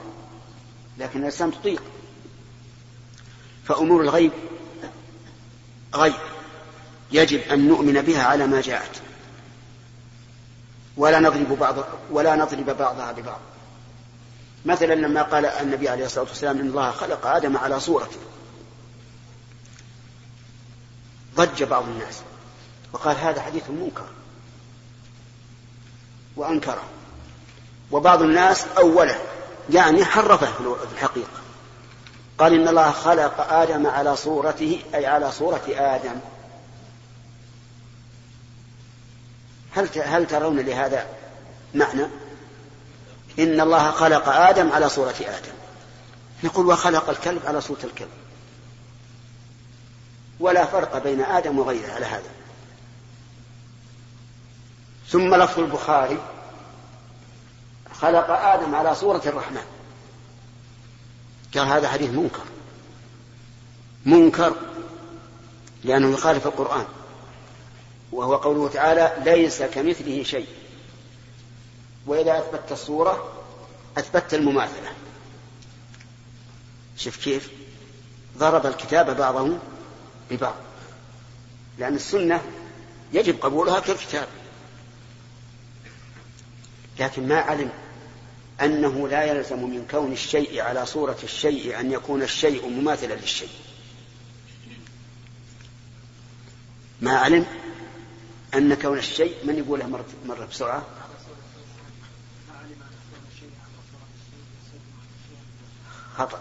لكن 0.97 1.19
الإنسان 1.19 1.51
تطيق. 1.51 1.81
فأمور 3.65 4.01
الغيب 4.01 4.31
غيب 5.95 6.13
يجب 7.11 7.39
أن 7.39 7.67
نؤمن 7.67 8.01
بها 8.01 8.23
على 8.23 8.47
ما 8.47 8.61
جاءت. 8.61 9.01
ولا 10.97 11.19
نضرب 11.19 11.59
بعض 11.59 11.75
ولا 12.11 12.35
نضرب 12.35 12.65
بعضها 12.65 13.11
ببعض. 13.11 13.39
مثلا 14.65 14.93
لما 14.93 15.21
قال 15.21 15.45
النبي 15.45 15.89
عليه 15.89 16.05
الصلاة 16.05 16.25
والسلام 16.25 16.59
إن 16.59 16.67
الله 16.67 16.91
خلق 16.91 17.27
آدم 17.27 17.57
على 17.57 17.79
صورته 17.79 18.19
ضج 21.35 21.63
بعض 21.63 21.83
الناس 21.83 22.21
وقال 22.93 23.17
هذا 23.17 23.41
حديث 23.41 23.69
منكر 23.69 24.07
وأنكره. 26.35 26.83
وبعض 27.91 28.21
الناس 28.21 28.65
أوله 28.77 29.19
يعني 29.69 30.05
حرفه 30.05 30.45
في 30.45 30.93
الحقيقة. 30.93 31.45
قال 32.37 32.53
إن 32.53 32.67
الله 32.67 32.91
خلق 32.91 33.53
آدم 33.53 33.87
على 33.87 34.15
صورته 34.15 34.83
أي 34.95 35.05
على 35.05 35.31
صورة 35.31 35.63
آدم. 35.69 36.15
هل 39.75 39.89
هل 40.03 40.27
ترون 40.27 40.59
لهذا 40.59 41.07
معنى؟ 41.73 42.03
إن 43.39 43.61
الله 43.61 43.91
خلق 43.91 44.29
آدم 44.29 44.71
على 44.71 44.89
صورة 44.89 45.15
آدم. 45.19 45.53
نقول 46.43 46.65
وخلق 46.65 47.09
الكلب 47.09 47.41
على 47.45 47.61
صورة 47.61 47.79
الكلب. 47.83 48.09
ولا 50.39 50.65
فرق 50.65 51.03
بين 51.03 51.21
آدم 51.21 51.59
وغيره 51.59 51.91
على 51.91 52.05
هذا. 52.05 52.29
ثم 55.09 55.35
لفظ 55.35 55.59
البخاري 55.59 56.17
خلق 58.01 58.29
آدم 58.29 58.75
على 58.75 58.95
صورة 58.95 59.21
الرحمن. 59.25 59.65
قال 61.55 61.67
هذا 61.67 61.89
حديث 61.89 62.09
منكر. 62.09 62.43
منكر 64.05 64.55
لأنه 65.83 66.13
يخالف 66.13 66.47
القرآن. 66.47 66.85
وهو 68.11 68.35
قوله 68.35 68.69
تعالى 68.69 69.15
ليس 69.25 69.63
كمثله 69.63 70.23
شيء. 70.23 70.47
وإذا 72.05 72.39
أثبتت 72.39 72.71
الصورة 72.71 73.31
أثبتت 73.97 74.33
المماثلة. 74.33 74.93
شوف 76.97 77.17
كيف؟ 77.17 77.51
ضرب 78.37 78.65
الكتاب 78.65 79.17
بعضه 79.17 79.57
ببعض. 80.31 80.55
لأن 81.77 81.95
السنة 81.95 82.41
يجب 83.13 83.41
قبولها 83.41 83.79
كالكتاب. 83.79 84.27
لكن 86.99 87.27
ما 87.27 87.39
علم 87.39 87.71
أنه 88.61 89.07
لا 89.07 89.23
يلزم 89.23 89.59
من 89.59 89.87
كون 89.91 90.11
الشيء 90.11 90.61
على 90.61 90.85
صورة 90.85 91.17
الشيء 91.23 91.79
أن 91.79 91.91
يكون 91.91 92.23
الشيء 92.23 92.69
مماثلا 92.69 93.13
للشيء. 93.13 93.49
ما 97.01 97.17
علم 97.17 97.45
أن 98.53 98.73
كون 98.73 98.97
الشيء 98.97 99.35
من 99.43 99.57
يقولها 99.57 99.87
مرة, 99.87 100.05
مرة 100.25 100.45
بسرعة؟ 100.45 100.85
خطأ. 106.17 106.39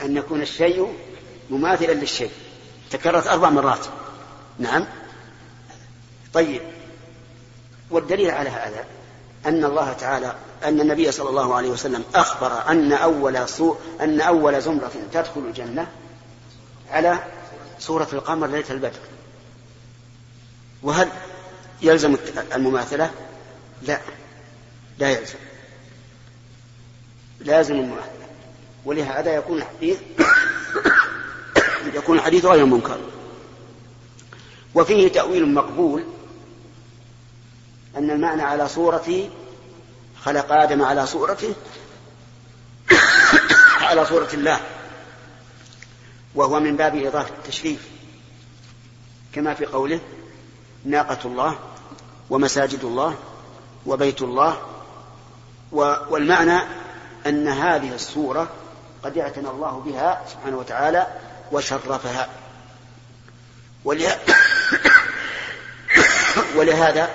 أن 0.00 0.16
يكون 0.16 0.42
الشيء 0.42 0.94
مماثلا 1.50 1.92
للشيء. 1.92 2.30
تكررت 2.90 3.26
أربع 3.26 3.50
مرات. 3.50 4.03
نعم. 4.58 4.86
طيب. 6.34 6.62
والدليل 7.90 8.30
على 8.30 8.50
هذا 8.50 8.84
أن 9.46 9.64
الله 9.64 9.92
تعالى 9.92 10.34
أن 10.64 10.80
النبي 10.80 11.12
صلى 11.12 11.30
الله 11.30 11.54
عليه 11.54 11.68
وسلم 11.68 12.04
أخبر 12.14 12.68
أن 12.68 12.92
أول 12.92 13.48
سو 13.48 13.76
أن 14.00 14.20
أول 14.20 14.62
زمرة 14.62 14.92
تدخل 15.12 15.40
الجنة 15.40 15.86
على 16.90 17.18
سورة 17.78 18.08
القمر 18.12 18.46
ليلة 18.46 18.70
البدر. 18.70 18.98
وهل 20.82 21.08
يلزم 21.82 22.16
المماثلة؟ 22.54 23.10
لا. 23.82 24.00
لا 24.98 25.10
يلزم. 25.10 25.38
لازم 27.40 27.74
المماثلة. 27.74 28.26
ولهذا 28.84 29.34
يكون 29.34 29.58
الحديث 29.58 29.98
يكون 31.94 32.18
الحديث 32.18 32.44
غير 32.44 32.64
منكر. 32.64 32.98
وفيه 34.74 35.08
تأويل 35.08 35.54
مقبول 35.54 36.04
أن 37.96 38.10
المعنى 38.10 38.42
على 38.42 38.68
صورته 38.68 39.30
خلق 40.22 40.52
آدم 40.52 40.82
على 40.82 41.06
صورته 41.06 41.54
على 43.88 44.06
صورة 44.06 44.28
الله 44.34 44.60
وهو 46.34 46.60
من 46.60 46.76
باب 46.76 46.96
إضافة 46.96 47.34
التشريف 47.34 47.88
كما 49.32 49.54
في 49.54 49.66
قوله 49.66 50.00
ناقة 50.84 51.18
الله 51.24 51.58
ومساجد 52.30 52.84
الله 52.84 53.16
وبيت 53.86 54.22
الله 54.22 54.56
والمعنى 56.10 56.58
أن 57.26 57.48
هذه 57.48 57.94
الصورة 57.94 58.48
قد 59.04 59.18
اعتنى 59.18 59.48
الله 59.48 59.82
بها 59.86 60.24
سبحانه 60.28 60.56
وتعالى 60.56 61.06
وشرفها. 61.52 62.28
ولهذا 66.56 67.10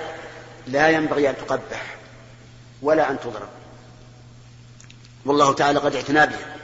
لا 0.66 0.88
ينبغي 0.88 1.30
أن 1.30 1.36
تقبح 1.36 1.96
ولا 2.82 3.10
أن 3.10 3.20
تضرب. 3.20 3.48
والله 5.24 5.52
تعالى 5.54 5.78
قد 5.78 5.94
اعتنى 5.94 6.26
بها. 6.26 6.56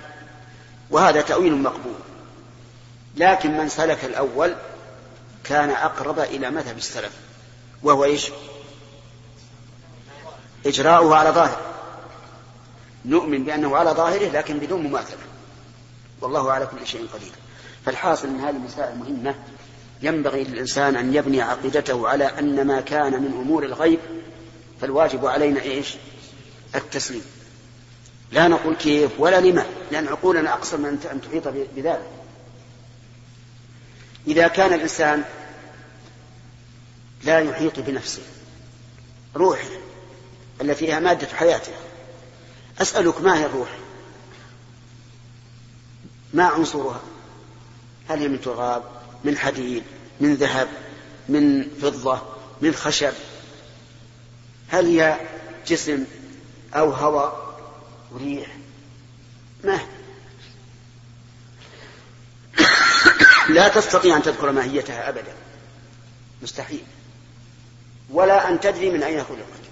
وهذا 0.91 1.21
تأويل 1.21 1.57
مقبول. 1.57 1.95
لكن 3.17 3.59
من 3.59 3.69
سلك 3.69 4.05
الأول 4.05 4.55
كان 5.45 5.71
أقرب 5.71 6.19
إلى 6.19 6.51
مذهب 6.51 6.77
السلف. 6.77 7.13
وهو 7.83 8.05
إيش؟ 8.05 8.31
إجراؤه 10.67 11.17
على 11.17 11.31
ظاهر. 11.31 11.61
نؤمن 13.05 13.45
بأنه 13.45 13.77
على 13.77 13.91
ظاهره 13.91 14.29
لكن 14.29 14.59
بدون 14.59 14.83
مماثلة. 14.83 15.19
والله 16.21 16.53
على 16.53 16.67
كل 16.67 16.87
شيء 16.87 17.09
قدير. 17.15 17.33
فالحاصل 17.87 18.29
من 18.29 18.41
هذه 18.41 18.57
المسائل 18.57 18.93
المهمة 18.93 19.35
ينبغي 20.03 20.45
للإنسان 20.45 20.97
أن 20.97 21.15
يبني 21.15 21.43
عقيدته 21.43 22.09
على 22.09 22.25
أن 22.25 22.67
ما 22.67 22.81
كان 22.81 23.13
من 23.13 23.33
أمور 23.43 23.65
الغيب 23.65 23.99
فالواجب 24.81 25.27
علينا 25.27 25.63
إيش؟ 25.63 25.95
التسليم. 26.75 27.25
لا 28.33 28.49
نقول 28.49 28.75
كيف 28.75 29.11
ولا 29.19 29.41
لما 29.41 29.67
لأن 29.93 30.09
عقولنا 30.09 30.53
أقصر 30.53 30.77
من 30.77 30.99
أن 31.13 31.21
تحيط 31.21 31.49
بذلك. 31.49 32.11
إذا 34.27 34.49
كان 34.49 34.73
الإنسان 34.73 35.25
لا 37.25 37.41
يحيط 37.41 37.81
بنفسه 37.81 38.23
روحه 39.37 39.69
التي 40.61 40.93
هي 40.93 41.01
مادة 41.01 41.27
حياته 41.27 41.73
أسألك 42.81 43.21
ما 43.21 43.39
هي 43.39 43.47
الروح؟ 43.47 43.69
ما 46.35 46.45
عنصرها؟ 46.45 47.01
هل 48.09 48.19
هي 48.19 48.29
من 48.29 48.41
تراب؟ 48.41 48.96
من 49.25 49.39
حديد 49.39 49.83
من 50.21 50.35
ذهب 50.35 50.69
من 51.29 51.69
فضة 51.83 52.23
من 52.63 52.75
خشب. 52.75 53.13
هل 54.69 54.87
هي 54.87 55.21
جسم 55.67 56.05
أو 56.75 56.91
هواء 56.91 57.61
وريح 58.13 58.57
ما؟ 59.65 59.81
لا 63.49 63.69
تستطيع 63.69 64.17
أن 64.17 64.23
تذكر 64.23 64.53
ماهيتها 64.53 65.09
أبدا. 65.09 65.35
مستحيل. 66.43 66.83
ولا 68.11 68.49
أن 68.49 68.61
تدري 68.61 68.91
من 68.91 69.03
أين 69.03 69.25
خلقت. 69.25 69.67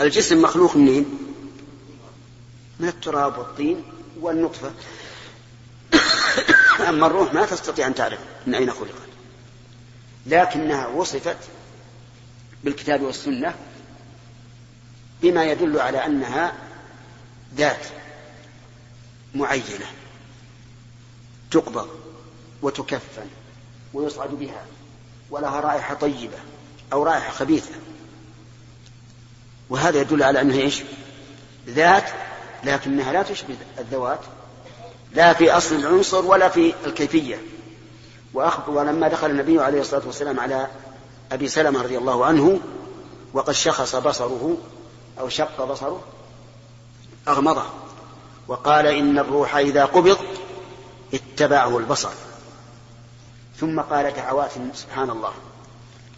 الجسم 0.00 0.42
مخلوق 0.42 0.76
منين؟ 0.76 1.06
من 2.80 2.88
التراب 2.88 3.38
والطين 3.38 3.82
والنطفة. 4.20 4.72
أما 6.88 7.06
الروح 7.06 7.34
ما 7.34 7.46
تستطيع 7.46 7.86
أن 7.86 7.94
تعرف 7.94 8.18
من 8.46 8.54
أين 8.54 8.70
خلقت. 8.70 9.10
لكنها 10.26 10.86
وصفت 10.86 11.36
بالكتاب 12.64 13.02
والسنة 13.02 13.54
بما 15.22 15.44
يدل 15.44 15.80
على 15.80 16.06
أنها 16.06 16.52
ذات 17.54 17.86
معينة 19.34 19.86
تقبض 21.50 21.88
وتكفن 22.62 23.26
ويصعد 23.94 24.30
بها 24.30 24.64
ولها 25.30 25.60
رائحة 25.60 25.94
طيبة 25.94 26.38
أو 26.92 27.02
رائحة 27.02 27.30
خبيثة. 27.30 27.74
وهذا 29.70 30.00
يدل 30.00 30.22
على 30.22 30.40
أنها 30.40 30.60
إيش؟ 30.60 30.82
ذات 31.66 32.10
لكنها 32.64 33.12
لا 33.12 33.22
تشبه 33.22 33.56
الذوات. 33.78 34.20
لا 35.14 35.32
في 35.32 35.50
أصل 35.52 35.74
العنصر 35.74 36.24
ولا 36.24 36.48
في 36.48 36.74
الكيفية. 36.86 37.42
ولما 38.68 39.08
دخل 39.08 39.30
النبي 39.30 39.60
عليه 39.60 39.80
الصلاة 39.80 40.02
والسلام 40.06 40.40
على 40.40 40.66
أبي 41.32 41.48
سلمة 41.48 41.82
رضي 41.82 41.98
الله 41.98 42.24
عنه 42.26 42.60
وقد 43.32 43.52
شخص 43.52 43.96
بصره 43.96 44.56
أو 45.20 45.28
شق 45.28 45.64
بصره 45.64 46.02
أغمضه 47.28 47.64
وقال 48.48 48.86
إن 48.86 49.18
الروح 49.18 49.56
إذا 49.56 49.84
قبض 49.84 50.18
اتبعه 51.14 51.78
البصر. 51.78 52.12
ثم 53.56 53.80
قال 53.80 54.14
دعوات 54.14 54.52
سبحان 54.74 55.10
الله. 55.10 55.32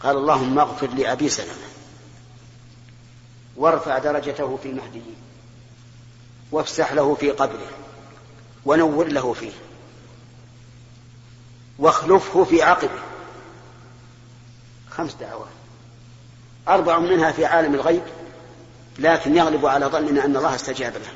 قال 0.02 0.16
اللهم 0.16 0.58
اغفر 0.58 0.86
لأبي 0.86 1.28
سلمة 1.28 1.68
وارفع 3.56 3.98
درجته 3.98 4.58
في 4.62 4.68
المهديين 4.68 5.16
وافسح 6.52 6.92
له 6.92 7.14
في 7.14 7.30
قبره. 7.30 7.81
ونور 8.66 9.08
له 9.08 9.32
فيه. 9.32 9.52
واخلفه 11.78 12.44
في 12.44 12.62
عقبه. 12.62 13.00
خمس 14.90 15.14
دعوات. 15.14 15.48
أربع 16.68 16.98
منها 16.98 17.32
في 17.32 17.44
عالم 17.44 17.74
الغيب 17.74 18.02
لكن 18.98 19.36
يغلب 19.36 19.66
على 19.66 19.86
ظننا 19.86 20.24
أن 20.24 20.36
الله 20.36 20.54
استجاب 20.54 20.92
له. 20.92 21.12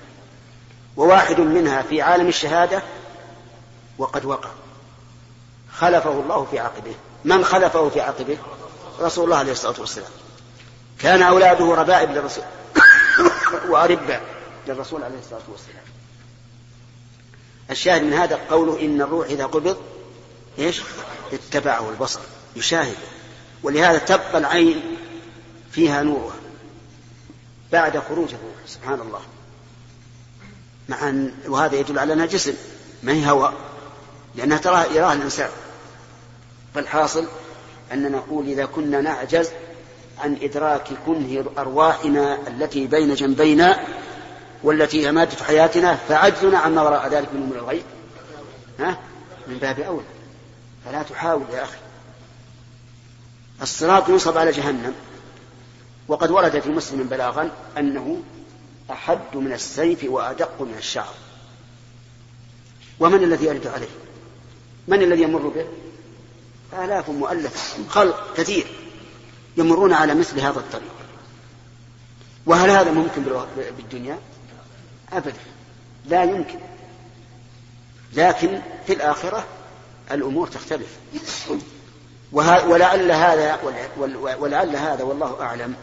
وواحد 0.97 1.40
منها 1.40 1.82
في 1.82 2.03
عالم 2.03 2.28
الشهادة 2.28 2.82
وقد 3.99 4.24
وقع. 4.24 4.51
خلفه 5.72 6.20
الله 6.20 6.47
في 6.51 6.59
عقبه. 6.59 6.94
من 7.24 7.44
خلفه 7.44 7.88
في 7.88 8.01
عقبه؟ 8.01 8.38
رسول 9.01 9.24
الله 9.24 9.36
عليه 9.36 9.53
الصلاة 9.53 9.80
والسلام. 9.80 10.11
كان 10.99 11.22
أولاده 11.22 11.74
ربائب 11.74 12.11
للرسول 12.11 12.44
وأرباء 13.70 14.22
للرسول 14.68 15.03
عليه 15.03 15.18
الصلاة 15.18 15.40
والسلام. 15.49 15.95
الشاهد 17.71 18.03
من 18.03 18.12
هذا 18.12 18.41
قوله 18.51 18.81
إن 18.81 19.03
الروح 19.03 19.27
إذا 19.27 19.47
قبض 19.47 19.77
إيش؟ 20.59 20.83
اتبعه 21.33 21.91
البصر 21.91 22.21
يشاهد. 22.57 22.97
ولهذا 23.62 23.99
تبقى 23.99 24.39
العين 24.39 24.83
فيها 25.71 26.03
نورها 26.03 26.37
بعد 27.73 27.99
خروج 27.99 28.29
الروح 28.35 28.57
سبحان 28.67 29.01
الله. 29.01 29.21
مع 30.89 31.09
أن 31.09 31.35
وهذا 31.49 31.77
يدل 31.77 31.99
على 31.99 32.12
أنها 32.12 32.27
جسم 32.27 32.55
ما 33.03 33.12
هي 33.12 33.31
هواء 33.31 33.55
لأنها 34.35 34.59
تراها 34.59 34.87
يراها 34.87 35.12
الإنسان. 35.12 35.51
فالحاصل 36.75 37.27
أن 37.93 38.12
نقول 38.12 38.47
إذا 38.49 38.64
كنا 38.64 39.01
نعجز 39.01 39.51
عن 40.19 40.37
إدراك 40.43 40.89
كنه 41.07 41.45
أرواحنا 41.59 42.39
التي 42.49 42.87
بين 42.87 43.14
جنبينا 43.14 43.87
والتي 44.67 45.07
هي 45.07 45.12
مادة 45.12 45.45
حياتنا 45.45 45.95
فعجزنا 45.95 46.59
عما 46.59 46.83
وراء 46.83 47.09
ذلك 47.09 47.29
من 47.35 47.43
أمور 47.43 47.57
الغيب. 47.57 47.83
ها؟ 48.81 48.99
من 49.49 49.59
باب 49.59 49.81
أولى. 49.81 50.07
فلا 50.85 51.03
تحاول 51.03 51.45
يا 51.53 51.62
أخي. 51.62 51.77
الصراط 53.62 54.09
ينصب 54.09 54.39
على 54.39 54.51
جهنم. 54.51 54.95
وقد 56.09 56.31
ورد 56.31 56.61
في 56.61 56.71
مسلم 56.71 57.03
بلاغا 57.03 57.51
أنه 57.79 58.23
أحد 58.91 59.19
من 59.35 59.53
السيف 59.53 60.05
وأدق 60.05 60.62
من 60.62 60.75
الشعر. 60.79 61.14
ومن 63.01 63.25
الذي 63.25 63.47
يرد 63.47 63.67
عليه؟ 63.67 63.89
من 64.89 65.03
الذي 65.03 65.23
يمر 65.23 65.49
به؟ 65.49 65.67
آلاف 66.85 67.11
مؤلفة. 67.11 67.89
خلق 67.89 68.35
كثير. 68.37 68.67
يمرون 69.57 69.93
على 69.93 70.14
مثل 70.14 70.41
هذا 70.41 70.59
الطريق. 70.59 70.93
وهل 72.47 72.71
هذا 72.71 72.91
ممكن 72.91 73.23
بالدنيا؟ 73.77 74.19
أبدا. 75.12 75.40
لا 76.07 76.24
يمكن. 76.24 76.59
لكن 78.12 78.61
في 78.86 78.92
الآخرة 78.92 79.44
الأمور 80.11 80.46
تختلف. 80.48 80.98
ولعل 82.32 83.12
هذا 83.12 83.59
ولعل 84.38 84.76
هذا 84.76 85.04
والله 85.04 85.42
أعلم 85.42 85.74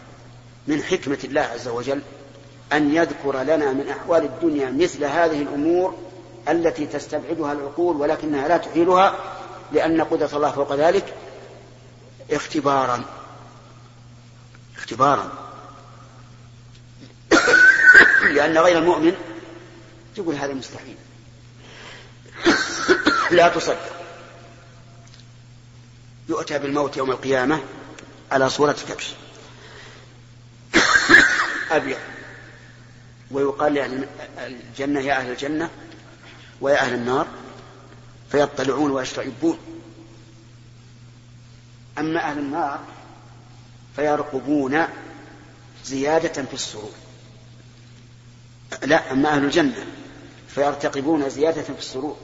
من 0.68 0.84
حكمة 0.84 1.18
الله 1.24 1.42
عز 1.42 1.68
وجل 1.68 2.02
أن 2.74 2.96
يذكر 2.96 3.44
لنا 3.44 3.74
من 3.74 3.90
أحوال 3.90 4.24
الدنيا 4.24 4.72
مثل 4.72 5.06
هذه 5.06 5.42
الأمور 5.42 5.96
التي 6.50 6.86
تستبعدها 6.86 7.54
العقول 7.54 7.96
ولكنها 7.96 8.48
لا 8.48 8.58
تحيلها 8.58 9.16
لأن 9.72 10.02
قدرة 10.02 10.30
الله 10.34 10.52
فوق 10.52 10.74
ذلك 10.74 11.14
اختبارا. 12.32 13.04
اختبارا. 14.78 15.43
لأن 18.34 18.58
غير 18.58 18.78
المؤمن؟ 18.78 19.16
يقول 20.18 20.36
هذا 20.36 20.54
مستحيل. 20.54 20.96
لا 23.38 23.50
تصدق. 23.50 24.04
يؤتى 26.30 26.60
بالموت 26.60 26.98
يوم 26.98 27.12
القيامة 27.12 27.64
على 28.32 28.50
صورة 28.50 28.76
كبش. 28.90 29.14
أبيض. 31.72 31.98
ويقال 33.32 33.74
لأهل 33.74 34.08
الجنة 34.38 35.00
يا 35.00 35.14
أهل 35.14 35.32
الجنة 35.32 35.70
ويا 36.62 36.82
أهل 36.82 36.94
النار 36.94 37.28
فيطلعون 38.32 38.92
ويشتعبون 38.92 39.58
أما 41.98 42.20
أهل 42.20 42.38
النار 42.38 42.80
فيرقبون 43.96 44.88
زيادة 45.86 46.44
في 46.44 46.54
السرور. 46.54 47.03
لا 48.84 49.12
أما 49.12 49.30
أهل 49.30 49.46
الجنة 49.46 49.86
فيرتقبون 50.48 51.30
زيادة 51.30 51.62
في 51.62 51.70
السرور. 51.80 52.18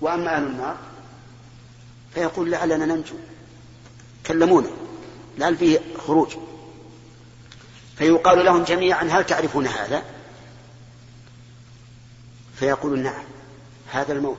وأما 0.00 0.36
أهل 0.36 0.42
النار 0.42 0.76
فيقول 2.14 2.50
لعلنا 2.50 2.86
ننجو. 2.86 3.14
كلمونا 4.26 4.70
لعل 5.38 5.56
فيه 5.56 5.80
خروج. 6.06 6.36
فيقال 7.96 8.44
لهم 8.44 8.64
جميعا 8.64 9.04
هل 9.04 9.26
تعرفون 9.26 9.66
هذا؟ 9.66 10.02
فيقولون 12.56 13.02
نعم 13.02 13.24
هذا 13.92 14.12
الموت. 14.12 14.38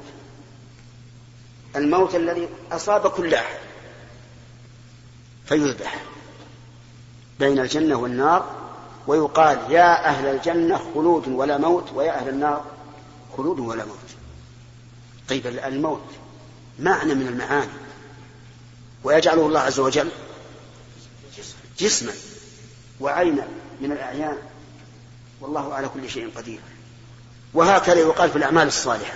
الموت 1.75 2.15
الذي 2.15 2.49
أصاب 2.71 3.07
كل 3.07 3.33
أحد. 3.33 3.57
فيذبح 5.45 6.03
بين 7.39 7.59
الجنة 7.59 7.95
والنار 7.95 8.64
ويقال 9.07 9.71
يا 9.71 10.05
أهل 10.05 10.27
الجنة 10.27 10.77
خلود 10.93 11.27
ولا 11.27 11.57
موت 11.57 11.91
ويا 11.93 12.11
أهل 12.11 12.29
النار 12.29 12.65
خلود 13.37 13.59
ولا 13.59 13.85
موت. 13.85 13.97
طيب 15.29 15.47
الموت 15.47 16.05
معنى 16.79 17.13
من 17.13 17.27
المعاني. 17.27 17.71
ويجعله 19.03 19.45
الله 19.45 19.59
عز 19.59 19.79
وجل 19.79 20.09
جسما 21.79 22.11
وعينا 22.99 23.47
من 23.81 23.91
الأعيان. 23.91 24.37
والله 25.41 25.73
على 25.73 25.87
كل 25.87 26.09
شيء 26.09 26.29
قدير. 26.35 26.59
وهكذا 27.53 27.99
يقال 27.99 28.29
في 28.29 28.35
الأعمال 28.35 28.67
الصالحة. 28.67 29.13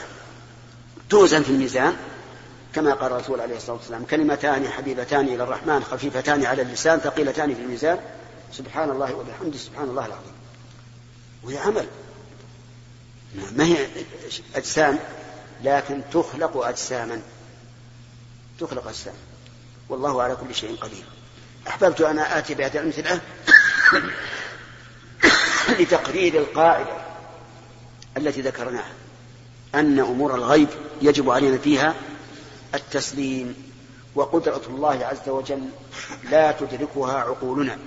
توزن 1.10 1.44
في 1.44 1.50
الميزان 1.50 1.96
كما 2.76 2.94
قال 2.94 3.12
الرسول 3.12 3.42
عليه 3.42 3.58
الصلاة 3.58 3.76
والسلام 3.78 4.06
كلمتان 4.06 4.68
حبيبتان 4.68 5.28
إلى 5.28 5.44
الرحمن 5.44 5.84
خفيفتان 5.84 6.46
على 6.46 6.62
اللسان 6.62 7.00
ثقيلتان 7.00 7.56
في 7.56 7.62
الميزان. 7.62 8.00
سبحان 8.52 8.89
الله 8.89 9.14
وبحمده 9.16 9.58
سبحان 9.58 9.89
الله 9.89 10.06
العظيم. 10.06 10.34
وهي 11.43 11.58
عمل. 11.58 11.88
ما 13.52 13.66
هي 13.66 13.88
أجسام؟ 14.56 15.00
لكن 15.64 16.02
تخلق 16.14 16.58
أجساما. 16.58 17.22
تخلق 18.60 18.88
أجسام. 18.88 19.14
والله 19.89 20.24
على 20.24 20.36
كل 20.36 20.56
شيء 20.56 20.76
قدير. 20.76 21.04
أحببت 21.68 22.02
أن 22.02 22.20
آتي 22.20 22.54
بهذه 22.54 22.78
الأمثلة 22.78 23.22
لتقرير 25.80 26.38
القاعدة 26.38 26.97
التي 28.18 28.41
ذكرناها. 28.41 28.93
أن 29.76 30.00
أمور 30.00 30.36
الغيب 30.36 30.70
يجب 31.02 31.30
علينا 31.30 31.58
فيها 31.58 31.95
التسليم. 32.76 33.72
وقدرة 34.16 34.62
الله 34.68 35.06
عز 35.06 35.30
وجل 35.30 35.70
لا 36.32 36.52
تدركها 36.52 37.18
عقولنا. 37.18 37.78